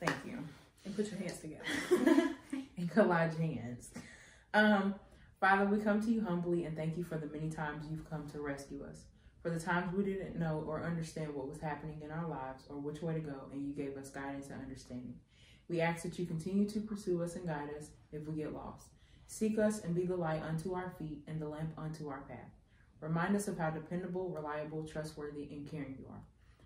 Thank 0.00 0.16
you. 0.26 0.38
And 0.84 0.94
put 0.94 1.10
your 1.10 1.18
hands 1.18 1.38
together. 1.38 1.64
and 2.76 2.90
collage 2.90 3.38
hands. 3.38 3.90
Um, 4.52 4.94
Father, 5.40 5.66
we 5.66 5.78
come 5.78 6.00
to 6.00 6.10
you 6.10 6.22
humbly 6.22 6.64
and 6.64 6.76
thank 6.76 6.96
you 6.96 7.04
for 7.04 7.16
the 7.16 7.26
many 7.26 7.50
times 7.50 7.86
you've 7.90 8.08
come 8.08 8.28
to 8.30 8.40
rescue 8.40 8.84
us 8.84 9.04
for 9.44 9.50
the 9.50 9.60
times 9.60 9.94
we 9.94 10.02
didn't 10.02 10.38
know 10.38 10.64
or 10.66 10.82
understand 10.82 11.34
what 11.34 11.46
was 11.46 11.60
happening 11.60 12.00
in 12.02 12.10
our 12.10 12.26
lives 12.26 12.64
or 12.70 12.78
which 12.78 13.02
way 13.02 13.12
to 13.12 13.20
go, 13.20 13.36
and 13.52 13.62
you 13.62 13.74
gave 13.74 13.94
us 13.94 14.08
guidance 14.08 14.48
and 14.48 14.62
understanding. 14.62 15.16
We 15.68 15.82
ask 15.82 16.02
that 16.02 16.18
you 16.18 16.24
continue 16.24 16.66
to 16.70 16.80
pursue 16.80 17.22
us 17.22 17.36
and 17.36 17.46
guide 17.46 17.68
us 17.78 17.90
if 18.10 18.26
we 18.26 18.36
get 18.36 18.54
lost. 18.54 18.86
Seek 19.26 19.58
us 19.58 19.84
and 19.84 19.94
be 19.94 20.06
the 20.06 20.16
light 20.16 20.42
unto 20.42 20.72
our 20.72 20.94
feet 20.98 21.18
and 21.28 21.38
the 21.38 21.48
lamp 21.48 21.74
unto 21.76 22.08
our 22.08 22.22
path. 22.22 22.52
Remind 23.02 23.36
us 23.36 23.46
of 23.46 23.58
how 23.58 23.68
dependable, 23.68 24.30
reliable, 24.30 24.82
trustworthy, 24.82 25.50
and 25.50 25.70
caring 25.70 25.94
you 25.98 26.06
are, 26.08 26.22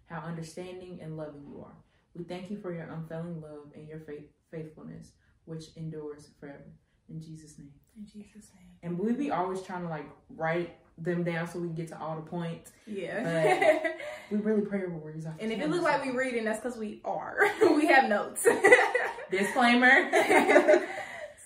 how 0.07 0.25
understanding 0.25 1.01
and 1.03 1.17
loving 1.17 1.43
you 1.49 1.61
are. 1.61 1.75
We 2.15 2.23
thank 2.23 2.49
you 2.49 2.59
for 2.61 2.73
your 2.73 2.85
unfailing 2.85 3.41
love 3.41 3.73
and 3.75 3.89
your 3.89 3.99
faith, 3.99 4.29
faithfulness, 4.53 5.15
which 5.47 5.65
endures 5.77 6.29
forever. 6.39 6.71
In 7.09 7.21
Jesus' 7.21 7.59
name. 7.59 7.73
In 7.97 8.07
Jesus' 8.07 8.51
name. 8.55 8.71
And 8.85 8.97
we 8.97 9.15
be 9.15 9.33
always 9.33 9.63
trying 9.63 9.83
to 9.83 9.89
like 9.89 10.09
write 10.31 10.77
them 11.01 11.25
down 11.25 11.47
so 11.49 11.59
we 11.59 11.69
can 11.69 11.75
get 11.75 11.89
to 11.89 12.01
all 12.01 12.17
the 12.17 12.23
points. 12.23 12.73
Yeah. 12.87 13.81
we 14.31 14.39
really 14.39 14.63
pray 14.63 14.85
over 14.85 14.97
words. 14.97 15.27
And 15.39 15.53
if 15.53 15.61
it 15.61 15.69
looks 15.69 15.85
like 15.85 16.05
we're 16.05 16.19
reading, 16.19 16.45
that's 16.45 16.61
because 16.61 16.79
we 16.79 17.01
are. 17.05 17.39
we 17.77 17.87
have 17.87 18.09
notes. 18.09 18.47
Disclaimer. 19.31 20.11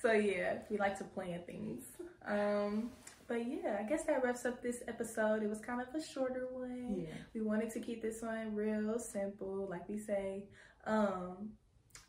so 0.01 0.13
yeah, 0.13 0.59
we 0.71 0.79
like 0.79 0.99
to 0.99 1.05
plan 1.05 1.41
things. 1.47 1.85
Um, 2.27 2.91
but 3.29 3.47
yeah, 3.47 3.79
I 3.81 3.89
guess 3.89 4.05
that 4.05 4.23
wraps 4.23 4.45
up 4.45 4.63
this 4.63 4.83
episode. 4.89 5.43
It 5.43 5.49
was 5.49 5.61
kind 5.61 5.81
of 5.81 5.95
a 5.95 6.05
shorter 6.05 6.47
one. 6.51 6.97
Yeah. 6.99 7.15
We 7.35 7.41
wanted 7.41 7.71
to 7.71 7.81
keep 7.81 8.03
this 8.03 8.23
one 8.23 8.55
real 8.55 8.99
simple, 8.99 9.67
like 9.71 9.89
we 9.89 9.99
say. 9.99 10.45
Um, 10.87 11.51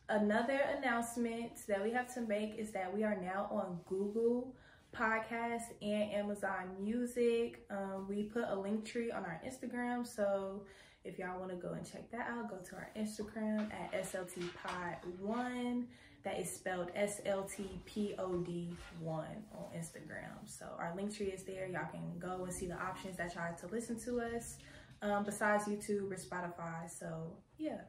another 0.09 0.59
announcement 0.77 1.51
that 1.67 1.83
we 1.83 1.91
have 1.91 2.13
to 2.15 2.21
make 2.21 2.55
is 2.57 2.71
that 2.71 2.93
we 2.93 3.03
are 3.03 3.15
now 3.15 3.47
on 3.51 3.79
Google 3.87 4.55
podcast 4.93 5.63
and 5.81 6.11
Amazon 6.11 6.75
Music. 6.79 7.65
Um, 7.69 8.05
we 8.07 8.23
put 8.23 8.45
a 8.47 8.55
link 8.55 8.85
tree 8.85 9.11
on 9.11 9.25
our 9.25 9.41
Instagram, 9.45 10.05
so 10.05 10.63
if 11.03 11.19
y'all 11.19 11.39
want 11.39 11.51
to 11.51 11.57
go 11.57 11.73
and 11.73 11.85
check 11.89 12.09
that 12.11 12.29
out, 12.29 12.49
go 12.49 12.57
to 12.57 12.75
our 12.75 12.89
Instagram 12.97 13.69
at 13.73 13.91
SLT 14.05 14.49
Pod 14.63 14.97
One. 15.19 15.87
That 16.23 16.39
is 16.39 16.49
spelled 16.49 16.89
S 16.95 17.19
L 17.25 17.43
T 17.43 17.81
P 17.85 18.15
O 18.17 18.37
D 18.37 18.73
1 19.01 19.25
on 19.53 19.63
Instagram. 19.77 20.37
So 20.45 20.65
our 20.79 20.93
link 20.95 21.13
tree 21.13 21.27
is 21.27 21.43
there. 21.43 21.67
Y'all 21.67 21.89
can 21.91 22.17
go 22.17 22.45
and 22.45 22.53
see 22.53 22.67
the 22.67 22.81
options 22.81 23.17
that 23.17 23.35
y'all 23.35 23.43
have 23.43 23.59
to 23.59 23.67
listen 23.67 23.99
to 24.05 24.21
us 24.21 24.55
um, 25.01 25.25
besides 25.25 25.65
YouTube 25.65 26.09
or 26.09 26.15
Spotify. 26.15 26.89
So, 26.89 27.33
yeah. 27.57 27.81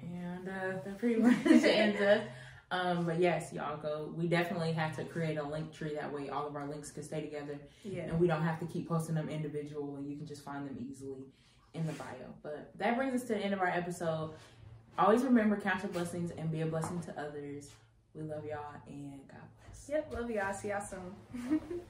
And 0.00 0.48
uh, 0.48 0.78
that 0.84 0.98
pretty 0.98 1.20
much 1.20 1.34
ends 1.46 2.00
us. 2.00 2.22
Um, 2.72 3.04
but 3.04 3.20
yes, 3.20 3.52
y'all 3.52 3.76
go. 3.76 4.10
We 4.16 4.26
definitely 4.26 4.72
have 4.72 4.96
to 4.96 5.04
create 5.04 5.36
a 5.36 5.42
link 5.42 5.74
tree 5.74 5.94
that 5.94 6.10
way 6.10 6.30
all 6.30 6.46
of 6.46 6.56
our 6.56 6.66
links 6.66 6.90
can 6.90 7.02
stay 7.02 7.20
together. 7.20 7.58
Yeah. 7.84 8.04
And 8.04 8.18
we 8.18 8.26
don't 8.26 8.42
have 8.42 8.58
to 8.60 8.66
keep 8.66 8.88
posting 8.88 9.14
them 9.14 9.28
individually. 9.28 10.02
You 10.02 10.16
can 10.16 10.26
just 10.26 10.42
find 10.42 10.66
them 10.66 10.76
easily 10.80 11.26
in 11.74 11.86
the 11.86 11.92
bio. 11.92 12.06
But 12.42 12.70
that 12.78 12.96
brings 12.96 13.14
us 13.14 13.28
to 13.28 13.34
the 13.34 13.40
end 13.40 13.52
of 13.52 13.60
our 13.60 13.68
episode. 13.68 14.30
Always 14.98 15.22
remember 15.22 15.56
count 15.56 15.82
your 15.82 15.92
blessings 15.92 16.30
and 16.30 16.50
be 16.50 16.62
a 16.62 16.66
blessing 16.66 17.00
to 17.02 17.20
others. 17.20 17.70
We 18.14 18.22
love 18.22 18.44
y'all 18.46 18.80
and 18.86 19.20
God 19.28 19.40
bless. 19.66 19.88
Yep. 19.90 20.14
Love 20.14 20.30
y'all. 20.30 20.54
See 20.54 20.68
y'all 20.68 20.80
soon. 20.80 21.60